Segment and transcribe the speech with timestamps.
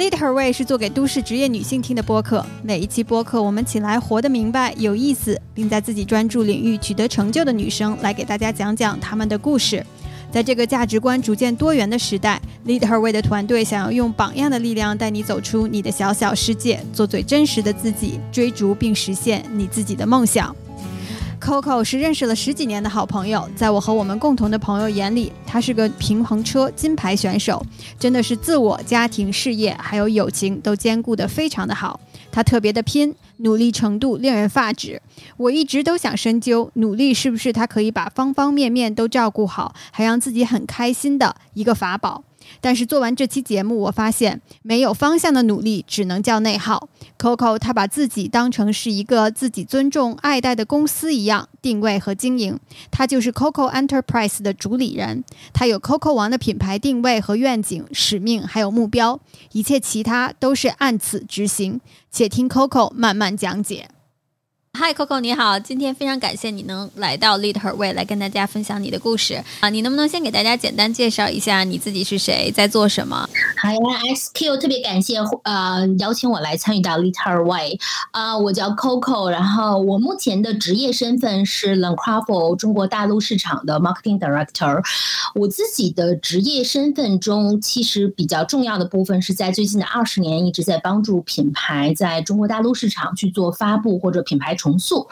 [0.00, 2.42] Lead Her Way 是做给都市职业女性听的播客。
[2.62, 9.84] 每一期播客，我们请来活得明白、有意思，并在自己专注领域取得成就的女生，来给大家讲讲她们的故事。
[10.32, 20.56] 在这个价值观逐渐多元的时代，Lead Her Way 的团队想要用榜样的力量带你走出你的小小世界，做最真实的自己，追逐并实现你自己的梦想。
[21.40, 27.64] Coco 是认识了十几年的好朋友，在我和我们共同的朋友眼里，他是个平衡车金牌选手，
[27.98, 31.98] 真的是自我、家庭、事业还有友情都兼顾得非常的好。
[32.30, 35.00] 他特别的拼，努力程度令人发指。
[35.38, 42.22] 我一直都想深究，努力是不是他可以把方方面面都照顾好，还让自己很开心的一个法宝。
[42.60, 46.88] 但是做完这期节目，我发现没有方向的努力只能叫内耗。
[47.18, 52.58] Coco 他把自己当成是一个自己尊重爱戴的公司一样定位和经营，
[52.90, 55.22] 他就是 Coco Enterprise 的主理人。
[55.52, 59.20] 他有 Coco 王的品牌定位和愿景、使命还有目标，
[59.52, 61.80] 一切其他都是按此执行。
[62.10, 63.88] 且听 Coco 慢慢讲解。
[64.78, 65.58] 嗨，Coco，你好！
[65.58, 69.68] 今天非常感谢你能来到 Lead Her Way 来跟大家分享你的故事啊！
[69.68, 73.28] 你能不能先给大家简单介绍一下你自己是谁，在做什么？
[73.60, 73.78] 好呀
[74.14, 77.78] ，XQ 特别感谢呃邀请我来参与到 Lead Her Way
[78.12, 78.38] 啊！
[78.38, 84.82] 我叫 Coco，然后我目前的职业身份是 l a n c r a f o 中国大陆市场的 Marketing Director。
[85.34, 94.56] 我自己的职业身份中，其实比较重要的部分是在最近的二十年一直在帮助品牌在中国大陆市场去做发布或者品牌。
[94.60, 95.08] 重塑。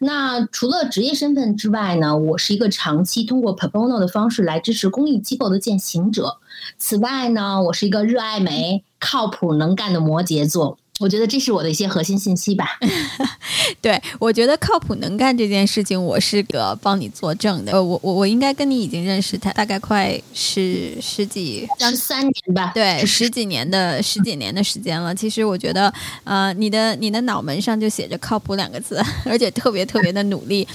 [0.00, 6.38] 那除了职业身份之外呢，我是一个长期通过 pro bono 的方式来支持公益机构的践行者。
[6.76, 10.76] 此外呢，我是一个热爱美、靠谱、能干的摩羯座。
[10.98, 12.78] 我觉得这是我的一些核心信息吧。
[13.80, 17.72] 对，我觉得靠谱能干这件事情，我是个帮你作证的。
[17.72, 22.72] 呃，我我我应该跟你已经认识他大概快十十几十三年吧？
[22.74, 25.14] 对，十几年的十几年的时间了。
[25.14, 25.92] 其实我觉得，
[26.24, 30.66] 呃，你的你的脑门上就写着“靠谱”两个字， 而且特别特别的努力。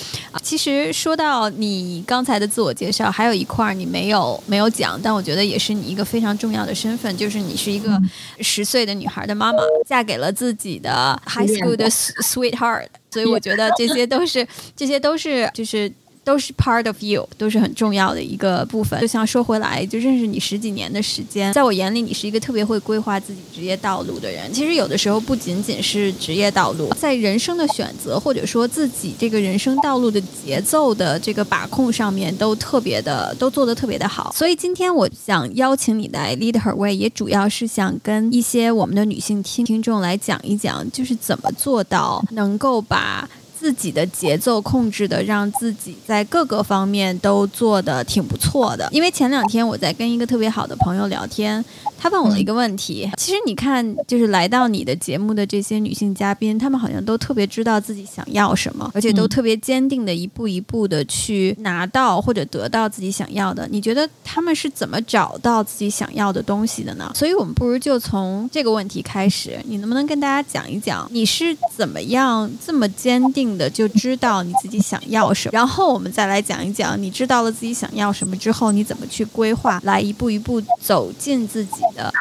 [0.42, 8.00] 其实说到你刚才的自我介绍，还有一块你没有没有讲，但我觉得也是你一个非常重要的身份，就是你是一个
[8.40, 10.13] 十岁的女孩的妈妈，嫁给。
[10.14, 15.92] 给了自己的 high school 的 sweetheart，所以我觉得这些都是，这些都是，就是。
[16.24, 19.00] 都是 part of you，都是很重要的一个部分。
[19.02, 24.52] 就像说回来，就认识你十几年的时间，在我眼里，你是一个特别会规划自己职业道路的人。
[24.54, 34.34] 其实有的时候不仅仅是职业道路，在人生的选择或者说自己这个人生道路的节奏的这个把控上面，都特别的都做得特别的好。
[34.36, 43.30] 所以今天我想邀请你来 lead her way，也主要是想跟一些我们的女性听听众来讲一讲，就是怎么做到能够把。
[43.64, 48.90] 自己的节奏控制的，让自己在各个方面都做的挺不错的。
[48.92, 51.64] 因为前两天我在跟一个特别好的朋友聊天。
[52.04, 63.66] 他问我了一个问题，其实你看，就是来到你的节目的这些女性嘉宾，她们好像都特别知道自己想要什么，而且都特别坚定的一步一步的去拿到或者得到自己想要的。
[63.72, 67.10] 你觉得他们是怎么找到自己想要的东西的呢？
[67.16, 75.52] 所以我们不如就从这个问题开始，你能不能跟大家讲一讲，你是怎么样这么坚定的就知道你自己想要什么？
[75.54, 81.72] 然后我们再来讲一讲，你知道了自己想要什么之后，你怎么去规划，来一步一步走进自己。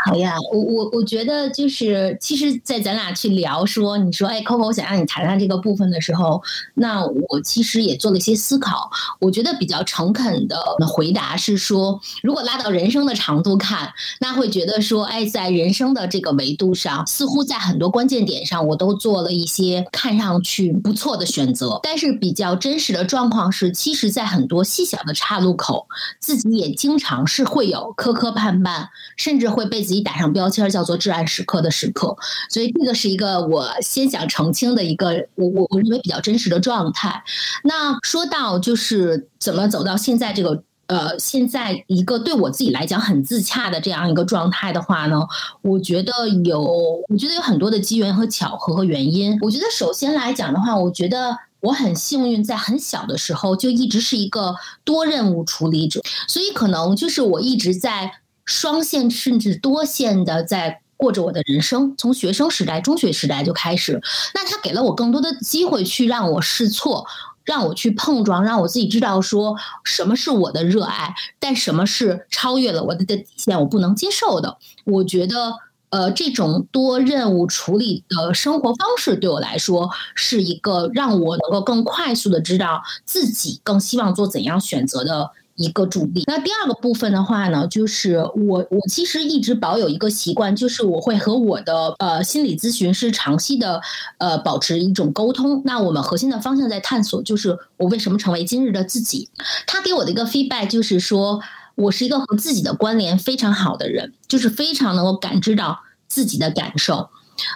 [0.05, 6.43] 好呀，我我我觉得就是，其实，在咱俩去聊说，你说，哎，Coco，我想让你谈谈这个部分的时候，
[6.75, 8.91] 那我其实也做了一些思考。
[9.19, 10.57] 我觉得比较诚恳的
[10.87, 21.81] 回答是说，如果拉到人生的长度看，那会觉得说，哎，在人生的这个维度上，似乎在很多关键点上，我都做了一些看上去不错的选择。
[21.83, 25.87] 但是比较真实的状况是，其实，在很多细小的岔路口，
[26.19, 29.62] 自己也经常是会有磕磕绊绊，甚至会。
[29.67, 32.17] 被自己打上标签，叫做至暗时刻的时刻，
[32.49, 37.23] 所以这个是一个我先想澄清的一个我我我认为比较真实的状态。
[37.65, 45.21] 那说到就是怎么走到现在这个呃现在一个对我自己来讲很自洽的这样一个状态的话呢，
[45.63, 46.61] 我觉得有
[47.09, 49.39] 我觉得有很多的机缘和巧合和原因。
[49.41, 54.55] 我觉得首先来讲的话，我觉得我很幸运，在很小的时候就一直是一个
[54.85, 58.13] 多任务处理者，所以可能就是我一直在。
[58.45, 64.01] 双线甚至多线的在过着我的人生，从学生时代、中学时代就开始。
[64.35, 67.05] 那他给了我更多的机会去让我试错，
[67.45, 74.59] 让我去碰撞，让我自己知道说什么是我的热爱，但什么是超越了我的底线，我不能接受的。
[74.85, 75.55] 我觉得，
[75.91, 85.33] 呃，这种多任务处理的生活方式对我来说是一个让我能够更快速的知道自己更希望做怎样选择的。
[85.57, 86.25] 一个助力。
[86.27, 93.81] 那第二个部分的话呢，就是我我其实一直保有一个习惯，就是我会和我的呃心理咨询师长期的
[94.19, 95.63] 呃保持一种沟通。
[95.65, 99.29] 那我们核心的方向在探索，就是我为什么成为今日的自己。
[99.67, 101.41] 他给我的一个 feedback 就是说
[101.75, 107.11] 我是一个和自己的关联非常好的人，就是非常能够感知到自己的感受。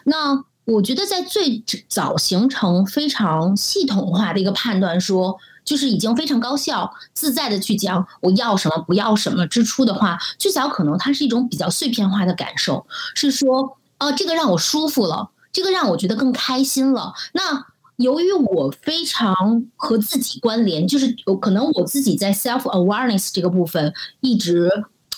[0.04, 17.12] 那我觉得在最早形成非常系统化的一个判断，说就是已经非常高效、自在的去讲我要什么、不要什么支出的话，最早可能它是一种比较碎片化的感受，是说，哦，这个让我舒服了，这个让我觉得更开心了。
[17.34, 17.66] 那
[17.96, 24.70] 由于我非常和自己关联，就是可能我自己在 self awareness 这个部分一直。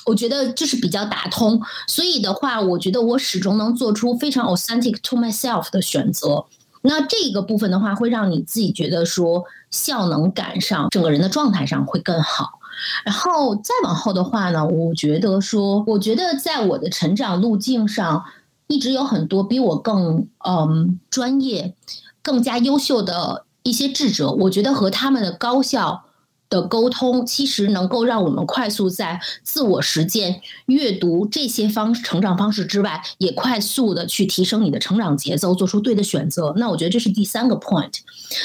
[0.06, 6.46] 我觉得就是比较打通，所以的话，我觉得我始终能做出非常 authentic to myself 的选择。
[6.82, 12.60] 那这个部分的话，会让你自己觉得说效能感上，整个人的状态上会更好。
[13.04, 18.24] 然后再往后的话呢，我觉得说，我觉得在我的成长路径上，
[18.68, 21.74] 一直有很多比我更嗯专业、
[22.22, 26.04] 更加优秀的一些智者，我觉得和他们的高效。
[26.48, 36.54] 的沟通其实能够让我们快速在自我实践、阅读这些方成长方式之外，也快速的去提升你的成长节奏，做出对的选择。
[36.56, 37.92] 那我觉得这是第三个 point。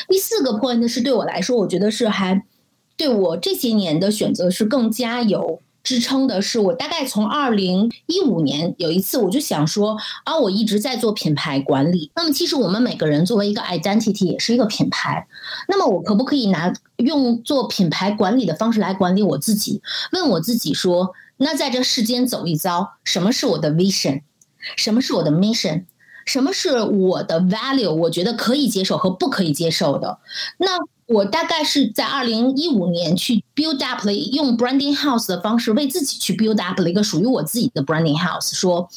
[0.09, 2.43] 第四个 point 是对我来说，我觉得是还
[2.97, 5.61] 对我这些年的选择是更加有。
[5.83, 12.09] 支撑的是我大概从二零一五年有一次我就想说啊，我一直在做品牌管理。
[12.15, 15.27] 那么其实我们每个人作为一个 identity 也是一个品牌。
[15.67, 19.81] 那么我可不可以拿用做品牌管理的方式来管理我自己？
[20.13, 24.21] 问我自己说，那在这世间走一遭，什么是我的 vision？
[24.77, 25.83] 什么是我的 mission？
[26.25, 27.91] 什么是我的 value？
[27.91, 30.19] 我觉得可以接受和不可以接受的。
[30.57, 30.77] 那
[31.13, 38.89] 我大概是在二零一五年去 build up 了，用 branding house 的方式为自己去 build up 了一个属于我自己的 branding house，说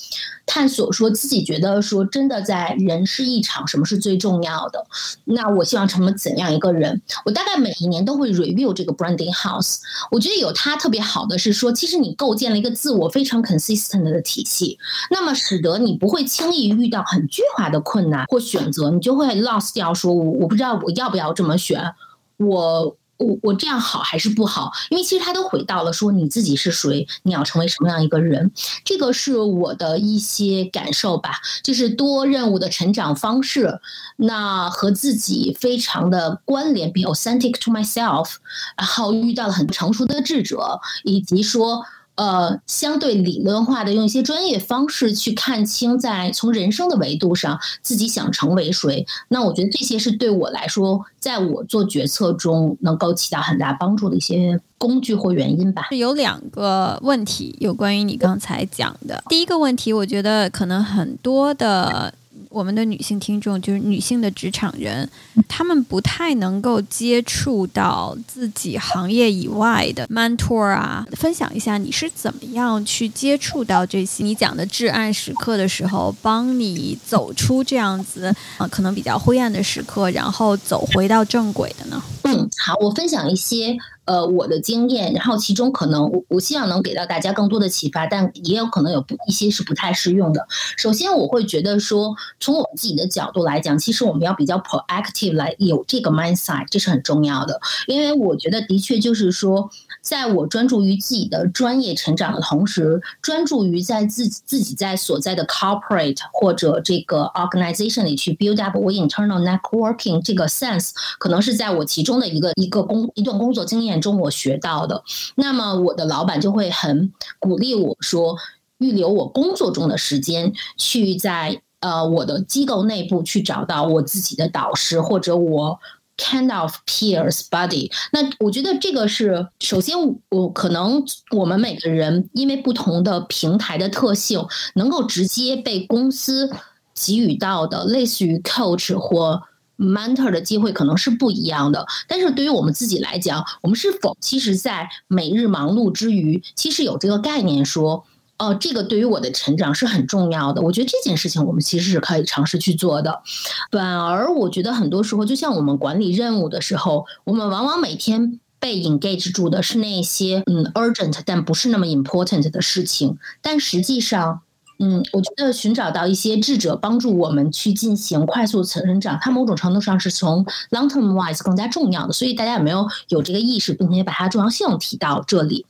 [0.46, 4.86] 探索说自己觉得说真的在人世一场，什么是最重要的？
[5.24, 7.02] 那我希望成为怎样一个人？
[7.26, 9.76] 我大概每一年都会 review 这个 branding house。
[10.10, 14.78] 我觉得有它特别好的是说，其实你构建了一个自我非常 consistent 的体系，
[15.10, 21.92] 那么使得你不会轻易遇到很巨化的困难或选择，你就会 lost 掉，说我我不知道我要不要这么选。
[22.38, 24.70] 我我我这样好还是不好？
[24.90, 28.52] 因为其实他都回到了说你自己是谁，你要成为什么样一个人，
[28.84, 31.40] 这个是我的一些感受吧。
[31.62, 33.80] 就是多任务的成长方式，
[34.16, 38.34] 那和自己非常的关联，，be authentic to myself，
[38.76, 41.86] 然后遇到了很成熟的智者，以及说。
[42.16, 55.88] 呃，相对理论化的用一些专业方式去看清，在从人生的维度上自己想成为谁，那我觉得这些是对我来说，在我做决策中能够起到很大帮助的一些工具或原因吧。
[55.90, 62.14] 有两个问题有关于你刚才讲的，第一个问题，我觉得可能很多的。
[62.48, 65.08] 我们的女性听众就是女性的职场人，
[65.48, 71.06] 她们不太能够接触到自己行业以外的 mentor 啊。
[71.12, 82.02] 分享一下你是怎么样去接触到这些你讲的至暗时刻的时候，帮你走出这样子啊可能比较灰暗的时刻，然后走回到正轨的呢？
[82.22, 83.76] 嗯，好，我分享一些。
[84.06, 90.46] 呃，我的经验，然后其中可能我我希望能给到大家更多的启发，但也有可能有不一些是不太适用的。
[90.76, 97.60] 首先，我会觉得说，从我自己的角度来讲，其实我们要比较 proactive 来有这个 mindset，这是很重要的。
[97.88, 99.68] 因为我觉得的确就是说，
[100.00, 113.95] 在我专注于自己的专业成长的同时，专注于在自自己在所在的 corporate 或者这个 organization 里去 build up 我 internal networking 这个 sense，可能是在我其中的一个一个工一段工作经验。
[114.00, 115.02] 中我学到的，
[115.34, 118.36] 那么我的老板就会很鼓励我说，
[118.78, 125.78] 预留我工作中的时间，去在呃我的机构内部去找到我自己的导师或者我
[126.16, 127.90] kind of peers buddy。
[128.12, 129.96] 那我觉得这个是首先，
[130.30, 136.50] 我可能我们每个人因为不同的平台的特性，能够直接被公司
[136.94, 139.42] 给予到的类似于 coach 或。
[139.78, 148.04] Mentor 的机会可能是不一样的，但是对于我们自己来讲，我们是否其实，在每日忙碌之余，其实有这个概念说，
[148.38, 150.62] 哦，这个对于我的成长是很重要的。
[150.62, 153.22] 我觉得这件事情我们其实是可以尝试去做的。
[153.70, 164.40] 反而，我觉得很多时候，就像我们管理任务的时候，我们往往每天被 engage 住的是那些嗯 urgent 但不是那么 important 的事情，但实际上。
[164.78, 172.12] 嗯，我觉得寻找到一些智者帮助我们去进行快速成长，它某种程度上是从 long term wise 更加重要的。
[172.12, 175.64] 所以大家有没有有这个意识，并且把它重要性提到这里？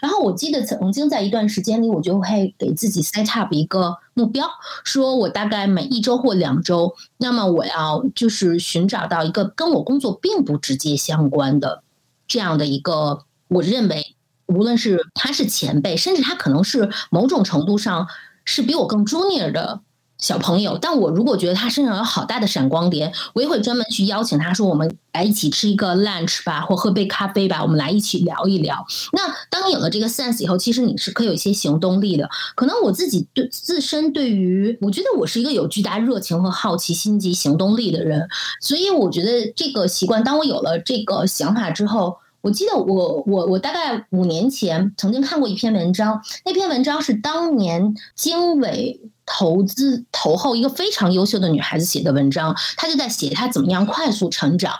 [0.00, 4.46] 然后我记得曾经在一段时间里，我就会给自己 set up 一个目标，
[4.84, 11.82] 说我大概每一周或两周，那么我要就是寻找到一个跟我工作并不直接相关的
[12.28, 14.14] 这样的一个，我认为
[14.46, 18.06] 无论是他是前辈，甚至他可能是某种程度上。
[18.44, 19.80] 是比我更 junior 的
[20.18, 32.30] 小朋友，但我如果觉得他身上有好大的闪光点，我也会专门去邀请他说：“我们来一起吃一个 lunch 吧，或喝杯咖啡吧，我们来一起聊一聊。”那当你有了这个 sense 以后，其实你是可以有一些行动力的。
[32.54, 38.28] 可能我自己对自身对于，我觉得我是一个有巨大热情和好奇心及行动力的人，
[38.60, 42.18] 所以我觉得这个习惯，当我有了这个想法之后。
[42.42, 54.74] 我记得我我我大概五年前曾经看过一篇文章，那篇文章是当年经纬投资投后一个非常优秀的女孩子写的文章，她就在写她怎么样快速成长。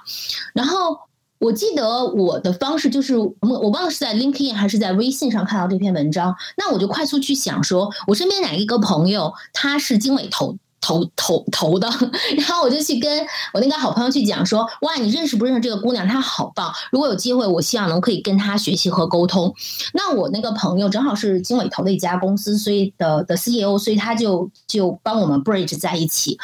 [0.53, 0.99] 然后
[1.39, 10.57] 我记得我的方式就是，我我忘了是在 LinkedIn 还是在微信上看到这篇文章，那我就快速去想说，我身边哪一个朋友他是经纬投。
[10.83, 11.89] 投投投的，
[12.37, 16.07] 然后我就去跟我那个好朋友去讲说，哇，你认识不认识这个姑娘？
[16.07, 16.71] 她好棒！
[16.91, 19.55] 如果有机会，我希望能可以跟她学习和沟通。
[19.95, 26.37] 那我那个朋友正好是经纬投的一家公司，所以的的 CEO，所以他就就帮我们 bridge 在一起。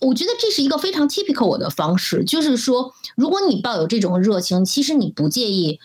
[0.00, 5.80] 我觉得这是一个非常 typical 我的方式，就是说，如果你抱有这种热情，其实你不介意。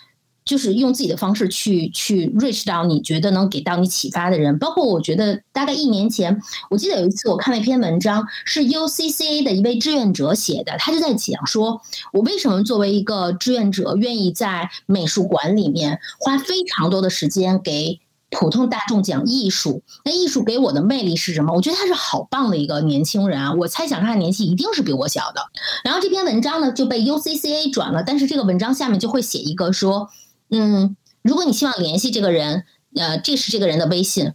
[0.50, 6.42] 就是用自己的方式去去 reach 到你觉得能给到你启发的人，包括我觉得大概一年前，
[6.72, 11.80] 我记得有一次我看了一篇文章，是 UCCA 的一位志愿者写的，他就在讲说，
[12.14, 18.00] 我为什么作为一个志愿者，愿意在美术馆里面花非常多的时间给
[18.32, 19.84] 普通大众讲艺术。
[20.04, 21.54] 那艺术给我的魅力是什么？
[21.54, 23.54] 我觉得他是好棒的一个年轻人啊！
[23.54, 25.42] 我猜想他的年纪一定是比我小的。
[25.84, 30.10] 然后这篇文章呢就被 UCCA 转了，但是这个文章下面就会写一个说。
[30.50, 32.66] 嗯，如果你希望联系这个人，
[32.96, 34.34] 呃，这是这个人的微信，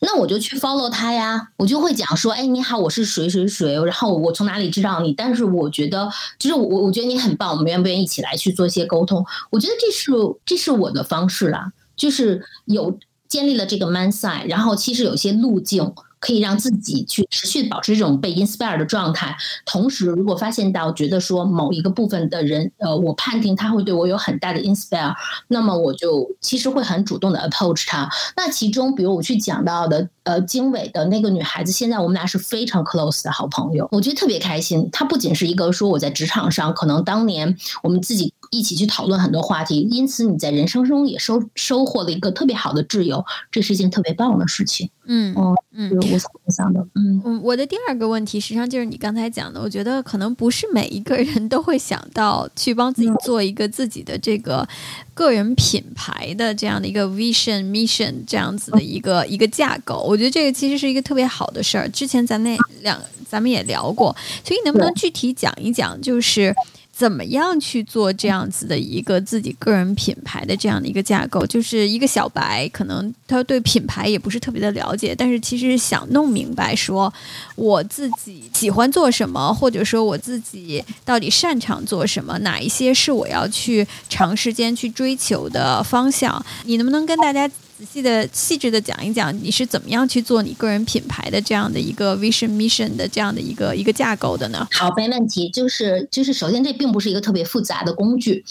[0.00, 1.50] 那我就去 follow 他呀。
[1.56, 5.12] 我就会讲说，哎，你好，我是谁谁谁，然后我从哪里知道你？
[5.12, 9.24] 但是我觉得，就是我，我觉得你很棒，我们愿不愿意一起来去做一些沟通？
[9.50, 10.12] 我觉得这是
[10.46, 12.98] 这是我的方式啦，就是有
[13.28, 15.92] 建立了这个 man side，然后其实有些路径。
[16.20, 25.14] 可以让自己去持续保持这种被 inspire 的状态，同时如果发现到觉得说某一个部分的人，呃，我判定他会对我有很大的 inspire，
[25.48, 28.08] 那么我就其实会很主动的 approach 他。
[28.36, 34.88] 那其中，比如我去讲到的，呃，经纬的那个女孩子，现在我们俩是非常 close 的好朋友，我觉得特别开心。
[34.92, 44.88] 她不仅是一个说我在职场上可能当年我们自己一起去讨论很多话题，因此你在人生中也收收获了一个特别好的挚友，这是一件特别棒的事情。
[45.10, 45.34] 嗯
[45.72, 46.86] 嗯，我我想的。
[46.94, 54.66] 嗯，我的第二个问题实际上就是你刚才讲的，我觉得可能不是每一个人都会想到去帮自己做一个自己的这个
[55.14, 60.04] 个人品牌的这样的一个 vision mission 这样子的一个一个架构。
[60.06, 61.88] 我觉得这个其实是一个特别好的事儿。
[61.88, 64.14] 之前咱那两咱们也聊过，
[64.44, 66.54] 所以能不能具体讲一讲，就是？
[66.98, 71.46] 怎么样去做这样子的一个自己个人品牌的这样的一个架构？
[71.46, 77.12] 就是一个小白，可能他对品牌也不是特别的了解，但是其实想弄明白，说
[77.54, 86.44] 我自己喜欢做什么，或者说我自己到底擅长做什么，哪一些是我要去长时间去追求的方向？
[86.64, 87.48] 你能不能跟大家？
[87.78, 94.66] 仔细的、细致的讲一讲，你是怎么样去做你个人品牌的这样的一个 vision mission 的这样的一个一个架构的呢？
[94.72, 95.48] 好，没问题。
[95.50, 98.44] 就是就是，首先这并不是一个特别复杂的工具，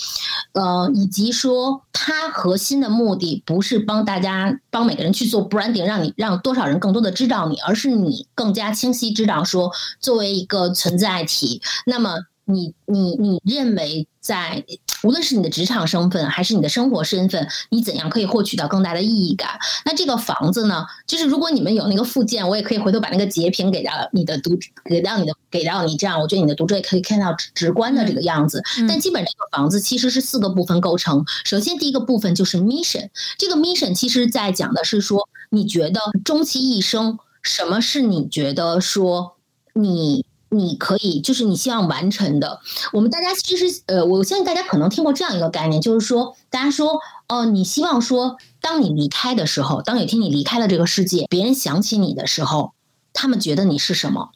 [0.54, 12.12] 呃，以及说它核心的目的不是帮大家帮每个人去做 branding，让你让多少人更多的知道你，而是你更加清晰知道说，作为一个存在体，那么。
[12.50, 14.64] 你你你认为在
[15.04, 19.60] 无论是你的职场身份还是你的生活身份，你怎样可以获取到更大的意义感？
[19.84, 20.86] 那这个房子呢？
[21.06, 28.64] 就是如果你们有那个附件，我也可以回头把那个截屏给到你的读，给到你的给到你，这样我觉得你的读者也可以看到直观的这个样子。
[28.88, 31.26] 但基本这个房子其实是四个部分构成。
[31.44, 39.36] 首先第一个部分就是 mission，这个 mission 其实在讲的是说，你觉得终其一生，什么是你觉得说
[39.74, 40.26] 你。
[40.50, 42.60] 你可以，就是你希望完成的。
[42.94, 52.74] 我们大家其实，呃，我相信大家可能听过这样一个概念，就是说，大家说，哦，你希望说，当你离开的时候，当有一天你离开了这个世界，别人想起你的时候，
[53.14, 54.30] 他们觉得你是什么？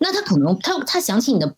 [0.00, 1.54] 那他可能，他他想起你的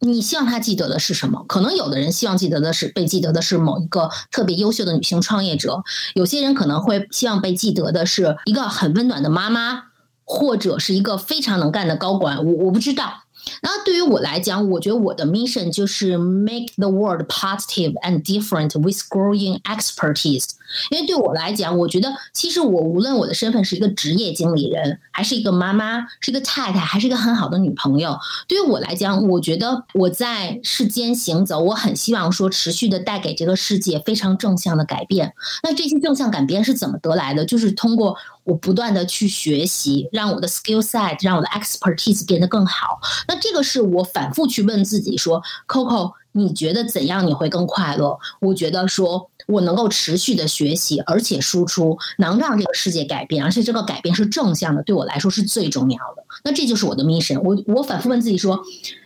[0.00, 1.44] 你希望他记得的是什么？
[1.46, 9.84] 可能有的人希望记得的是被记得的是某一个特别优秀的女性创业者，有些人可能会希望被记得的是一个很温暖的妈妈，
[10.24, 12.44] 或者是一个非常能干的高管。
[12.44, 13.22] 我我不知道。
[13.60, 20.46] 然后对于我来讲，我觉得我的 mission 就是 make the world positive and different with growing expertise。
[20.90, 35.34] 因为对我来讲，我觉得其实我无论我的身份是一个职业经理人，还是一个妈妈，是一个太太，还是一个很好的女朋友，对于我来讲，我觉得我在世间行走，我很希望说持续的带给这个世界非常正向的改变。
[35.62, 37.44] 那这些正向改变是怎么得来的？
[37.44, 42.98] 就是通过我不断的去学习，让我的 skill set，让我的 expertise 变得更好。
[43.28, 46.12] 那这个是我反复去问自己说，Coco。
[46.34, 48.18] 你觉得怎样你会更快乐？
[48.40, 56.24] 我觉得说我能够持续的学习，而且输出能让这个世界改变，而且这个改变是正向的，对我来说是最重要的。
[56.44, 57.40] 那这就是我的 mission。
[57.40, 58.62] 我我反复问自己说，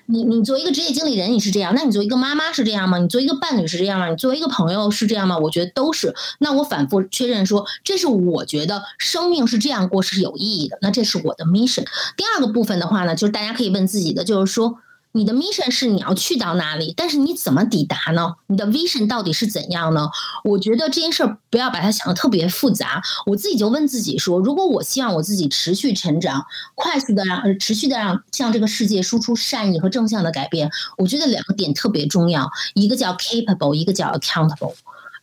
[0.06, 2.98] 你你作为一个职业经理人你是这样，那你作为一个妈妈是这样吗？
[2.98, 4.08] 你作为一个伴侣是这样吗？
[4.08, 5.38] 你作为一个朋友是这样吗？
[5.38, 6.14] 我觉得都是。
[6.38, 10.78] 那我反复确认说，这是我觉得生命是这样过是有意义的。
[10.80, 11.84] 那这是我的 mission。
[12.16, 14.78] 第二个部分的话呢，就是大家可以问自己的，就是说。
[15.16, 18.34] 你的 mission 是你要去到哪里，但是你怎么抵达呢？
[18.48, 20.10] 你的 vision 到底是怎样呢？
[20.44, 23.02] 我觉得这件事儿不要把它想的特别复杂。
[23.24, 26.44] 我自己就问自己说，如果我希望我自己持续成长，
[26.74, 34.74] 快速的让持续的让向这个世界输出善意和正向的改变，我觉得两个点特别重要，一个叫 capable，一个叫 accountable。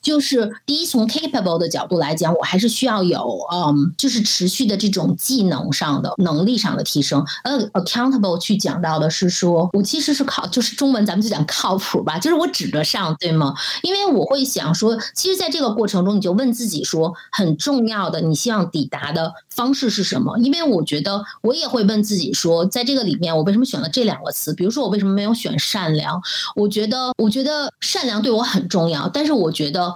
[0.04, 7.26] 就是第一，从 capable 的角度来讲，我还是需要有，嗯，就是持续的这种技能上的能力上的提升。
[7.46, 13.56] 呃，accountable 去讲到的是说，我其实是靠，就是中文咱们就讲靠谱吧，就是我指得上，对吗？
[13.82, 20.38] 因为我会想说，其实在这个过程中，你就问自己说，很重要的，你希望抵达的方式是什么？
[20.40, 24.54] 因为我觉得我也会问自己说，在这个里面，我为什么选了这两个词？
[24.54, 26.22] 比如说，我为什么没有选善良？
[26.58, 29.93] 我觉得，我觉得善良对我很重要，但是我觉得。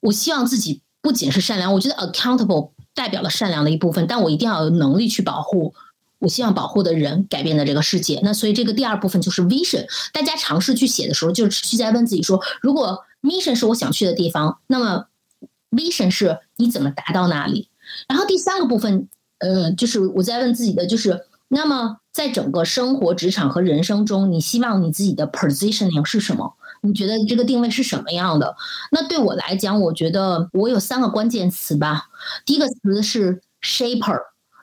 [0.00, 5.74] 我希望自己不仅是善良，我觉得 accountable 代表了善良的一部分，但我一定要有能力去保护
[6.18, 8.20] 我希望保护的人，改变的这个世界。
[8.22, 9.86] 那所以这个第二部分就是 vision。
[10.12, 15.06] 大家尝试去写的时候，就持续在问自己说：如果 mission 是我想去的地方，那么
[15.70, 17.68] vision 是你怎么达到那里？
[18.08, 26.54] 然后第三个部分，呃，就是我在问自己的，就是那么在整个生活、职场和人生中，你希望你自己的 positioning 是什么？
[26.82, 28.56] 你觉得这个定位是什么样的？
[28.90, 32.08] 那对我来讲，我觉得我有三个关键词吧。
[32.44, 34.18] 第一个词是 shaper，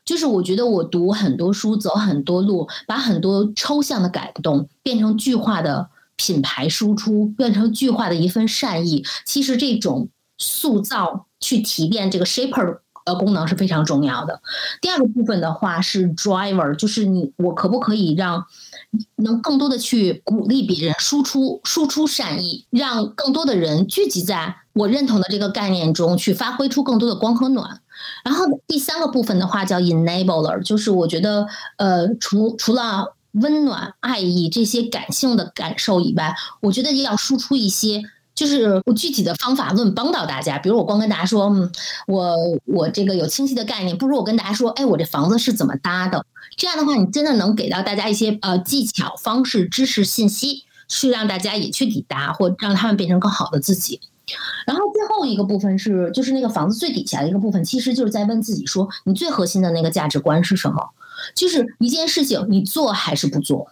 [0.06, 9.06] 就是我觉得我读很多书，走很多路，把很多抽象的感动变成具化的品牌输出，变成具化的一份善意。
[9.26, 12.80] 其实这种塑造去提炼这个 shaper。
[13.08, 14.42] 呃，功能是非常重要的。
[14.82, 18.46] 第二个部分的话是 driver，就是你我可不可以让
[19.18, 27.82] 能更多的去鼓励别人，输出输出善意，让更多的人聚集在我认同的这个概念中去发挥出更多的光和暖。
[28.24, 31.48] 然后第三个部分的话叫 enabler，就是我觉得
[31.78, 38.04] 呃，除除了温暖、爱意这些感性的感受以外，我觉得也要输出一些。
[38.38, 41.72] 就是我具体的方法论帮到大家，比如我光跟大家说，嗯，
[42.06, 46.24] 我我这个有清晰的概念，不如我跟大家说，哎，我这房子是怎么搭的？
[46.56, 54.00] 这样的话，你真的能给到大家一些呃技巧、方式、知识、信息，去让大家也去抵达，或让他们变成更好的自己。
[54.68, 60.90] 然后最后一个部分是，就是那个房子最底下的一个部分，其实就是在问自己说，你最核心的那个价值观是什么？
[61.34, 63.68] 就是一件事情，你做还是不做？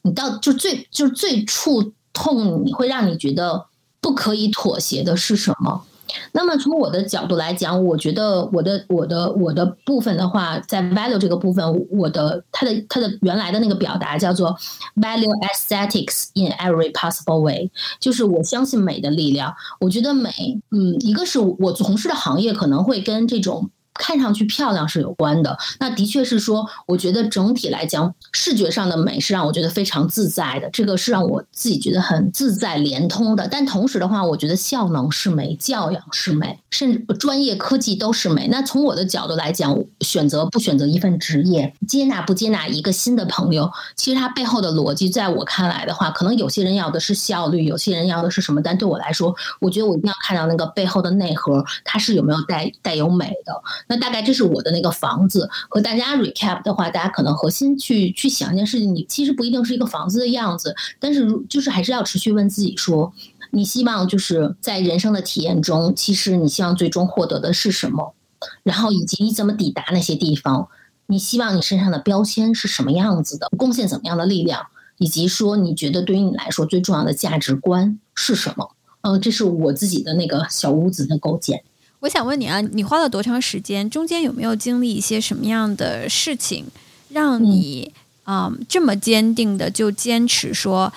[0.00, 3.66] 你到就最就最触痛，你会让你觉得。
[4.06, 5.82] 不可以妥协的是什么？
[6.30, 14.56] 那么从我的角度来讲，我觉得我的我的我的部分的话，在 value 这个部分，我的它的它的原来的那个表达叫做
[14.94, 19.52] value aesthetics in every possible way，就是我相信美的力量。
[19.80, 20.30] 我觉得美，
[20.70, 23.68] 嗯，一个是我从事的行业可能会跟这种。
[23.98, 33.48] 看上去漂亮是有关的，那的确是说，我觉得整体来讲，视觉上的美是让我觉得非常自在的，这个是让我自己觉得很自在连通的。
[33.48, 38.48] 但同时的话，我觉得效能是美，教养是美，甚至专业科技都是美。
[38.48, 48.60] 那从我的角度来讲，选择不选择一份职业，接纳不接纳一个新的朋友，其实它背后的逻辑，在我看来的话，可能有些人要的是效率，有些人要的是什么？
[48.62, 53.62] 但对我来说，我觉得我一定要看到那个背后的内核，它是有没有带带有美的。
[53.88, 63.12] 那大概这是我的那个房子和大家 recap 的话，大家可能核心去去想一件事情，你其实不一定是一个房子的样子，但是如就是还是要持续问自己说，
[63.52, 68.14] 你希望就是在人生的体验中，其实你希望最终获得的是什么，
[68.62, 70.68] 然后以及你怎么抵达那些地方，
[71.06, 74.66] 你希望你身上的标签是什么样子的，贡献怎么样的力量，
[74.98, 78.70] 以及说你觉得对于你来说最重要的价值观是什么？
[79.02, 81.62] 嗯，这是我自己的那个小屋子的构建。
[82.06, 83.90] 我想问你啊，你花了多长时间？
[83.90, 86.64] 中间有没有经历一些什么样的事情，
[87.08, 87.92] 让你
[88.22, 90.92] 啊这么坚定的就坚持说，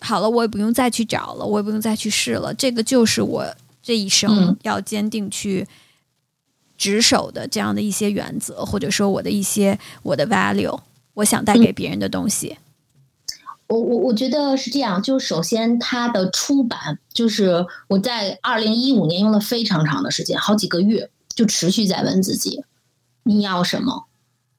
[0.00, 3.46] 好了，我也不用再去找了，我也不用再去试了，这个就是我
[3.84, 5.64] 这一生要坚定去
[6.76, 10.76] 执守的这样的一些原则，或者说我的一些我的 value，
[11.14, 12.58] 我想带给别人的东西。
[13.66, 22.62] 我我我觉得是这样，就首先它的出版，就是我在二零一五年用了非常长的时间，好几个月，就持续在问自己，
[23.22, 24.04] 你要什么？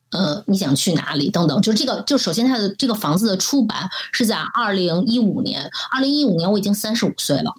[0.09, 1.29] 呃，你想去哪里？
[1.29, 7.53] 等等，就这个，就首先它的这个房子的出版是在二零一五年，二零一五年我已经三十五岁了，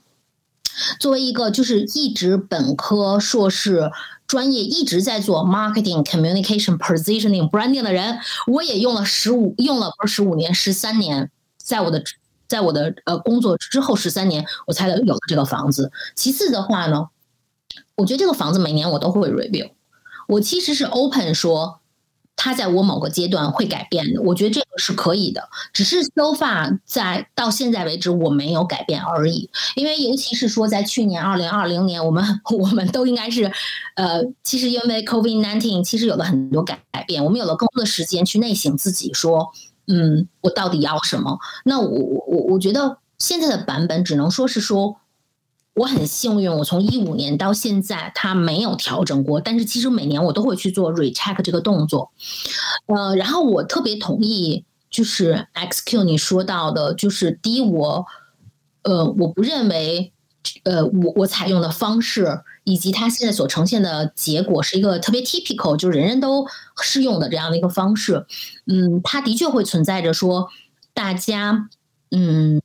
[0.99, 3.91] 作为一个就是一直本科、硕士
[4.27, 11.31] 专业一直在做 marketing、communication、positioning、branding 的人，我也用了十五，用了不是十五年，十三年。
[11.67, 12.03] 在我的
[12.47, 15.91] 在我的呃工作之后十三年，我才有了这个房子。
[16.15, 17.09] 其次的话呢，
[17.97, 19.71] 我觉得这个房子每年我都会 review。
[20.29, 21.81] 我其实是 open 说，
[22.37, 24.23] 它在我某个阶段会改变的。
[24.23, 29.51] 我觉得这个是可以的，只是 so far 在到现在为止我没有改变而已。
[29.75, 32.25] 因为尤其是说在去年二零二零年，我们
[32.57, 33.51] 我们都应该是
[33.97, 39.53] 呃，其实因为 COVID nineteen 其实有了很多改变，我们有了更多的时间去内省自己说。
[39.87, 41.39] 嗯，我到底要什么？
[41.65, 44.97] 那我我我我觉得现在的版本只能说是说，
[45.75, 49.41] 我很幸运，我从一五年到现在它没有调整过。
[49.41, 52.11] 但是其实每年我都会去做 recheck 这个动作。
[52.87, 58.07] 呃，然后我特别同意，就是 XQ 你说到的，就是第一，我
[58.83, 60.13] 呃我不认为，
[60.65, 62.41] 呃我我采用的方式。
[62.67, 66.45] 以及它现在所呈现的结果是一个特别 typical，就是人人都
[66.83, 68.27] 适用的这样的一个方式。
[68.67, 70.49] 嗯，它的确会存在着说，
[70.93, 71.69] 大家，
[72.11, 72.61] 嗯，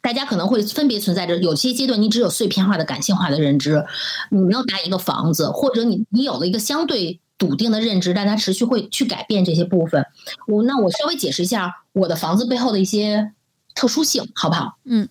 [0.00, 3.84] 大家可能会分别存在着有些阶段，你只有碎片化的感性化的认知，
[4.30, 10.06] 你没有搭一个房子，或者你你有了一个相对笃定的认知，但它持续会去改变这些部分。
[10.46, 13.32] 我那我稍微解释一下我的房子背后的一些
[13.74, 14.78] 特殊性，好不好？
[14.86, 15.06] 嗯，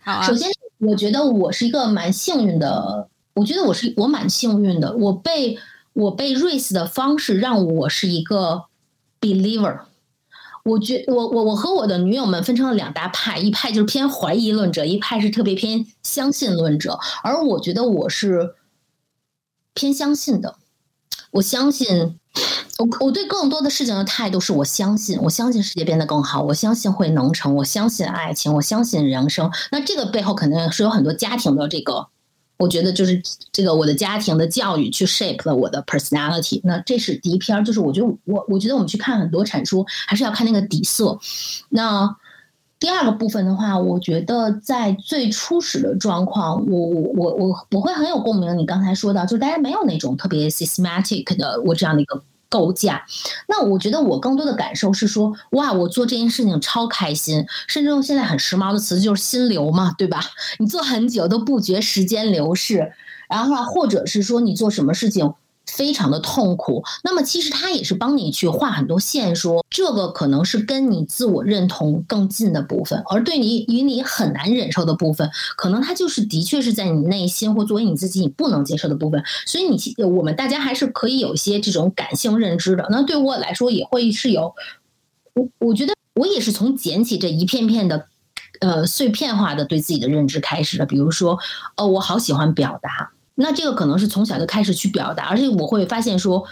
[0.00, 0.22] 好。
[0.22, 3.10] 首先，我觉得我是一个蛮幸运的。
[3.34, 5.58] 我觉得我是我蛮幸运的，我被
[5.94, 8.64] 我被 raise 的方式让我是一个
[9.20, 9.80] believer。
[10.64, 17.00] 我觉我我我和我的女友们分成了两大派，一派就是偏怀疑论者，一派是特别偏相信论者。
[17.24, 18.54] 而我觉得我是
[19.74, 20.54] 偏相信的。
[21.32, 22.18] 我相信
[22.78, 29.50] 我我对更多的事情的态度是我相信，我相信世界变得更好，我相信会能成，我相信爱情，我相信人生。
[29.72, 32.06] 那这个背后肯定是有很多家庭的这个。
[32.62, 33.20] 我觉得就是
[33.50, 36.60] 这个我的家庭的教育去 shape 了我的 personality。
[36.62, 41.18] 那这是第一篇，就是我觉得我我觉得我们去看很多产出，还是要看那个底色。
[41.70, 42.16] 那
[42.78, 48.56] 第二个部分的话，我觉得在最初始的状况，我我我我我会很有共鸣。
[48.56, 52.22] 你刚才说到，就是大家没有那种特别 systematic 的我这样的一个。
[52.52, 53.06] 构架，
[53.48, 60.20] 那我觉得我更多的感受是说，哇，我做这件事情超开心，甚至用现在很时髦的词就是心流嘛，对吧？
[60.60, 62.92] 你做很久都不觉时间流逝，
[63.30, 65.32] 然后或者是说你做什么事情。
[65.72, 79.24] 非常的痛苦，那么其实他也是帮你去画很多线，说这个可能是跟你自我认同更近的部分，而对你与你很难忍受的部分，可能它就是的确是在你内心或作为你自己你不能接受的部分。
[79.46, 82.86] 所以你我们大家还是可以有一些这种感性认知的。
[82.90, 84.54] 那对我来说也会是有，
[85.34, 88.06] 我我觉得我也是从捡起这一片片的，
[88.60, 90.84] 呃碎片化的对自己的认知开始的。
[90.84, 91.38] 比如说，
[91.76, 93.12] 哦，我好喜欢表达。
[93.34, 96.44] 那这个可能是从小就开始去表达，而且我会发现说，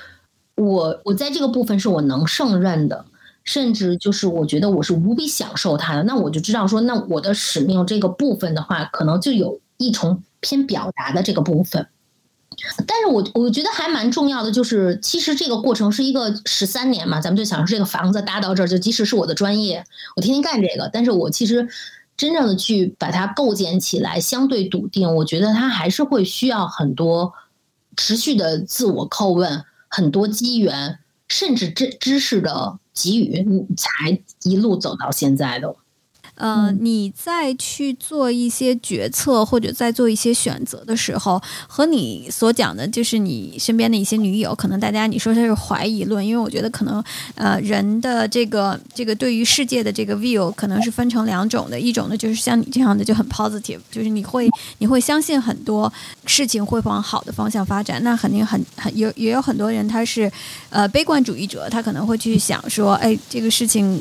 [0.55, 3.05] 我我在这个部分是我能胜任的，
[3.45, 6.03] 甚至就是我觉得我是无比享受它的。
[6.05, 11.87] 那我就知道说，那我的使命这个部分的话，可能就有一重偏表达的这个部分。
[12.87, 19.85] 但是我我觉得还蛮重要的，就是其实这个过程是一个十三年嘛，咱们就想说这个房子搭到这儿，就即使是我的专业，
[20.17, 21.69] 我天天干这个，但是我其实。
[22.21, 27.33] 真正的去把它构建起来，相对笃定，我觉得它还是会需要很多
[27.97, 35.75] 持续的自我叩问，很多机缘，甚至知知识的给予，才一路走到现在的。
[36.41, 54.49] 呃，你在去做一些决策或者在做一些选择的时候，和你所讲的，就是你身边的一些女友，可能大家你说它是怀疑论，因为我觉得可能呃人的这个这个对于世界的这个 view 可能是分成两种的，一种呢就是像你这样的就很 positive，就是你会
[54.79, 55.93] 你会相信很多
[56.25, 60.33] 事情会往好的方向发展，那肯定很很有也有很多人他是
[60.71, 64.01] 呃悲观主义者，他可能会去想说，哎，这个事情。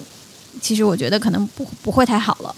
[0.62, 2.56] 其实我觉得可能不不会太好了。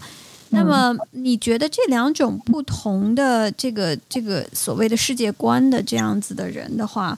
[0.54, 7.18] 那么你觉得这两种不同的这个这个所谓的世界观的这样子的人的话，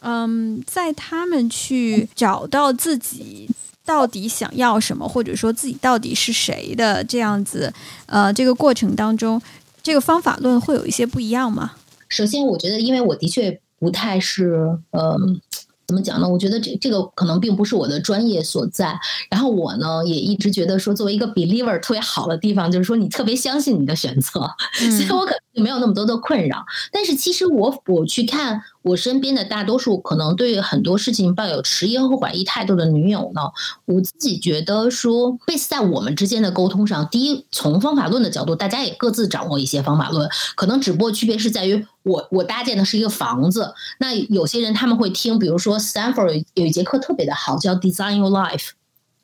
[0.00, 3.48] 嗯，在他们去找到自己
[3.84, 7.72] 到底想要什么，或者说自己到底是谁的这样子，
[8.06, 9.40] 呃，这个过程当中，
[9.80, 11.76] 这个方法论会有一些不一样吗？
[12.08, 15.40] 首先，我觉得，因为我的确不太是，嗯。
[15.86, 16.28] 怎么讲呢？
[16.28, 18.98] 我觉得这这个可能并不是我的专业所在。
[19.30, 24.40] 然后我呢，也一直觉得说，作为一个 believer 特别好的地方，就是说你特别相信你的选择，
[24.72, 26.64] 所以我可能就没有那么多的困扰。
[26.90, 28.62] 但是其实我我去看。
[28.84, 33.40] 我身边的大多数可能对很多事情抱有迟疑和怀疑态度的女友呢，
[33.86, 48.72] 我自己觉得说，base 在我们之间的沟通上，第一，从方法论的角度，大家也各自掌握一些方法论，可能只不过区别是在于我我搭建的是一个房子，那有些人他们会听，比如说 Stanford 有一节课特别的好，叫 Design Your Life，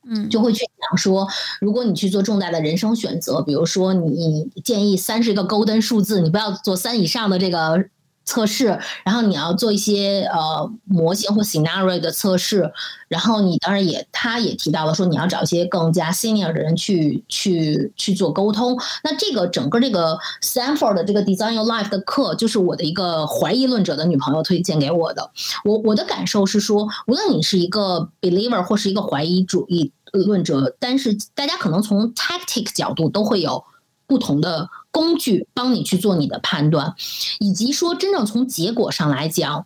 [0.09, 1.29] 嗯，就会去讲说，
[1.61, 7.87] 如果你去做重大的人生选择，比如说你建议三是一个 golden 数字，你不要做三以上的这个。
[8.25, 12.71] 测试，然后你要做一些呃模型或 scenario 的测试，
[13.09, 18.79] 然后你当然也，他也提到了说你要找一些更加 senior 的人去去去做沟通。
[19.03, 25.31] 那这个整个这个 Stanford 的这个 Design Your Life 的课，就是我的一个怀疑论者的女朋友推荐给我的。
[25.65, 33.65] 我我的感受是说，无论你是一个 believer 或是一个怀疑主义论者，但是大家可能从 tactic 角度都会有
[34.07, 34.69] 不同的。
[34.91, 36.95] 工具帮你去做你的判断，
[37.39, 39.65] 以及说真正从结果上来讲，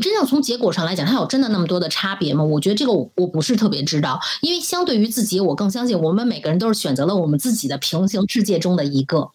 [0.00, 2.44] 真正从结果上来讲，它有真的那么多的差别吗？
[2.44, 9.30] 我觉得这个我我不是特别知道，因为相对于自己，我更相信我们每个人都是选择了我们自己的平行世界中的一个。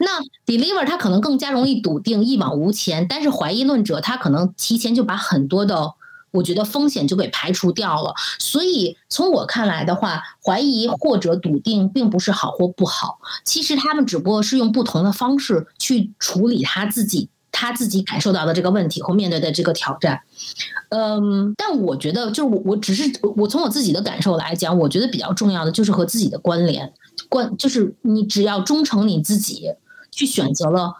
[0.00, 5.94] 那 deliver 他可能更加容易笃定一往无前，但是怀疑论者他可能提前就把很多的。
[6.30, 20.20] 我觉得风险就给排除掉了，所以从我看来的话，怀疑或者笃定并不是好或不好，其实他们只不过是用不同的方式去处理他自己他自己感受到的这个问题和面对的这个挑战。
[20.90, 23.04] 嗯，但我觉得，就是我我只是
[23.36, 26.92] 我从我自己的感受来讲，我觉得比较重要的就是和自己的关联
[27.28, 29.72] 关，就是你只要忠诚你自己，
[30.10, 30.94] 去选择了。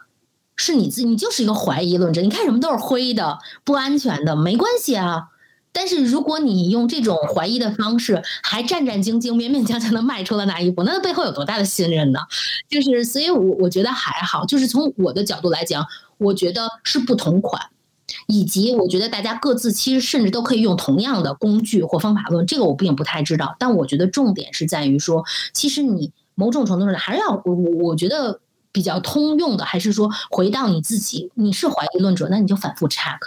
[0.58, 5.28] 是你自你就是一个怀疑论者，你看什么都是灰的、不安全的，没关系啊。
[5.70, 12.18] 但是如果你用这种怀疑的方式，还战战兢兢、勉勉强强的迈出了那一步，那背后有多大的信任呢？
[12.68, 14.44] 就是，所以我我觉得还好。
[14.44, 15.86] 就是从我的角度来讲，
[16.18, 17.62] 我觉得是不同款，
[18.26, 22.44] 以及我觉得大家各自其实甚至都可以用同样的工具或方法论。
[22.44, 28.40] 这个我并不太知道，但我觉得重点是在于说，其实你某种程度上还是要我我觉得。
[28.70, 31.30] 比较通用的，还是说回到你自己？
[31.34, 33.18] 你是怀疑论者，那你就反复 check，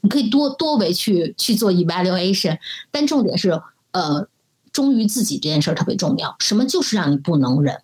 [0.00, 2.58] 你可以多多维去去做 evaluation。
[2.90, 3.60] 但重点是，
[3.92, 4.26] 呃，
[4.72, 6.34] 忠于自己这件事儿特别重要。
[6.40, 7.80] 什么就是让你不能忍？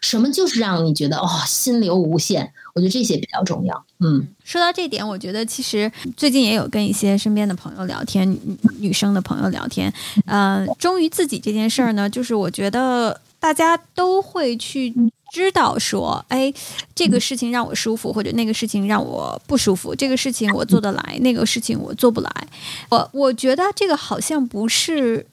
[0.00, 2.52] 什么就是让你觉得哦心流无限？
[2.74, 3.84] 我觉得这些比较重要。
[3.98, 8.38] 嗯，说到这点，我觉得其实最近也有跟一些身边的朋友聊天，
[8.78, 9.92] 女生的朋友聊天。
[10.24, 14.94] 呃，忠于自己这件事儿呢，就是我觉得大家都会去。
[15.32, 16.52] 知道说，哎，
[16.94, 19.94] 这个事情让我舒服，或者那个事情让我不舒服。
[19.94, 22.48] 这个事情我做得来，那个事情我做不来。
[22.88, 25.26] 我我觉得这个好像不是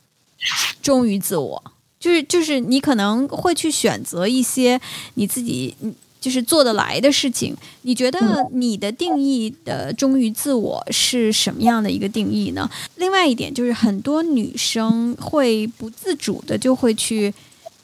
[0.81, 1.63] 忠于自我，
[1.99, 4.79] 就是就是你可能会去选择一些
[5.13, 5.73] 你自己
[6.19, 7.55] 就是做得来的事情。
[7.83, 8.19] 你觉得
[8.51, 12.69] 你的定义的忠于自我是什么样的一个定义呢？
[12.97, 17.33] 另外一点就是很多女生会不自主的就会去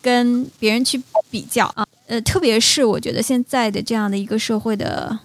[0.02, 1.88] 跟别人去比较啊。
[2.12, 5.18] 呃，特别是我觉得现在的这样的一个社会的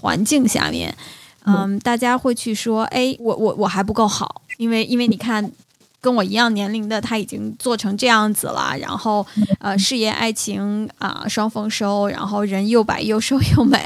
[0.00, 0.96] 环境下面，
[1.44, 5.52] 嗯，大家会去说，哎，我我我还不够好，因为因为你看，
[6.00, 9.26] 跟我一样年龄的他已经做成这样子了，然后
[9.60, 13.76] 呃，事业爱情啊双丰收，然后人又白又瘦又美，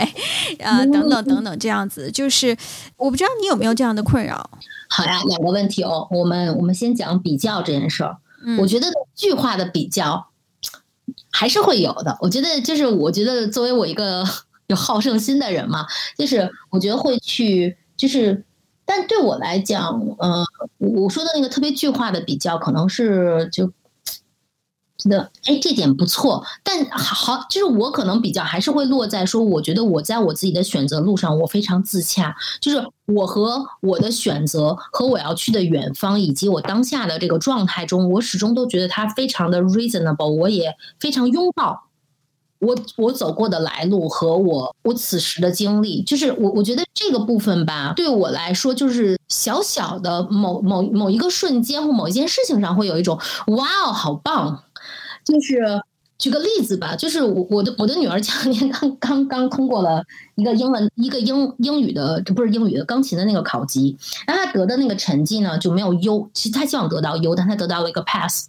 [0.63, 2.57] 啊，等等等等这样子，就是
[2.97, 4.49] 我不知道你有没有这样的困扰。
[4.89, 8.17] 好呀，两个问题哦，我们我们先讲比较这件事儿，
[8.61, 10.29] 我觉得句化的比较。
[11.37, 14.25] 还是会有的，我觉得就是，我觉得作为我一个
[14.69, 18.43] 有好胜心的人嘛，就是我觉得会去，就是，
[18.87, 20.43] 但对我来讲，呃，
[20.79, 23.71] 我说的那个特别具化的比较，可能是就。
[25.09, 41.85] 觉得哎，这点不错，但好，就是我可能比较还是会落在说，我觉得我在我自己的选择路上，我非常自洽，就是我和我的选择和我要去的远方，以及我当下的这个状态中，我始终都觉得它非常的 reasonable，我也非常拥抱
[42.59, 54.63] 我我走过的来路和我我此时的经历，就是我我觉得这个部分吧，对我来说，就是小小的某某某一个瞬间或某一件事情上，会有一种哇哦，好棒。
[55.27, 55.83] 就是。
[56.19, 60.03] 举个例子吧，就是我我的我的女儿前两年刚刚刚通过了
[60.35, 63.95] 一个英文一个英英语的，这不是英语的钢琴的那个考级，
[64.27, 68.47] 然后她得的那个成绩呢就没有优，其实她希望得到优，但她得到了一个 pass。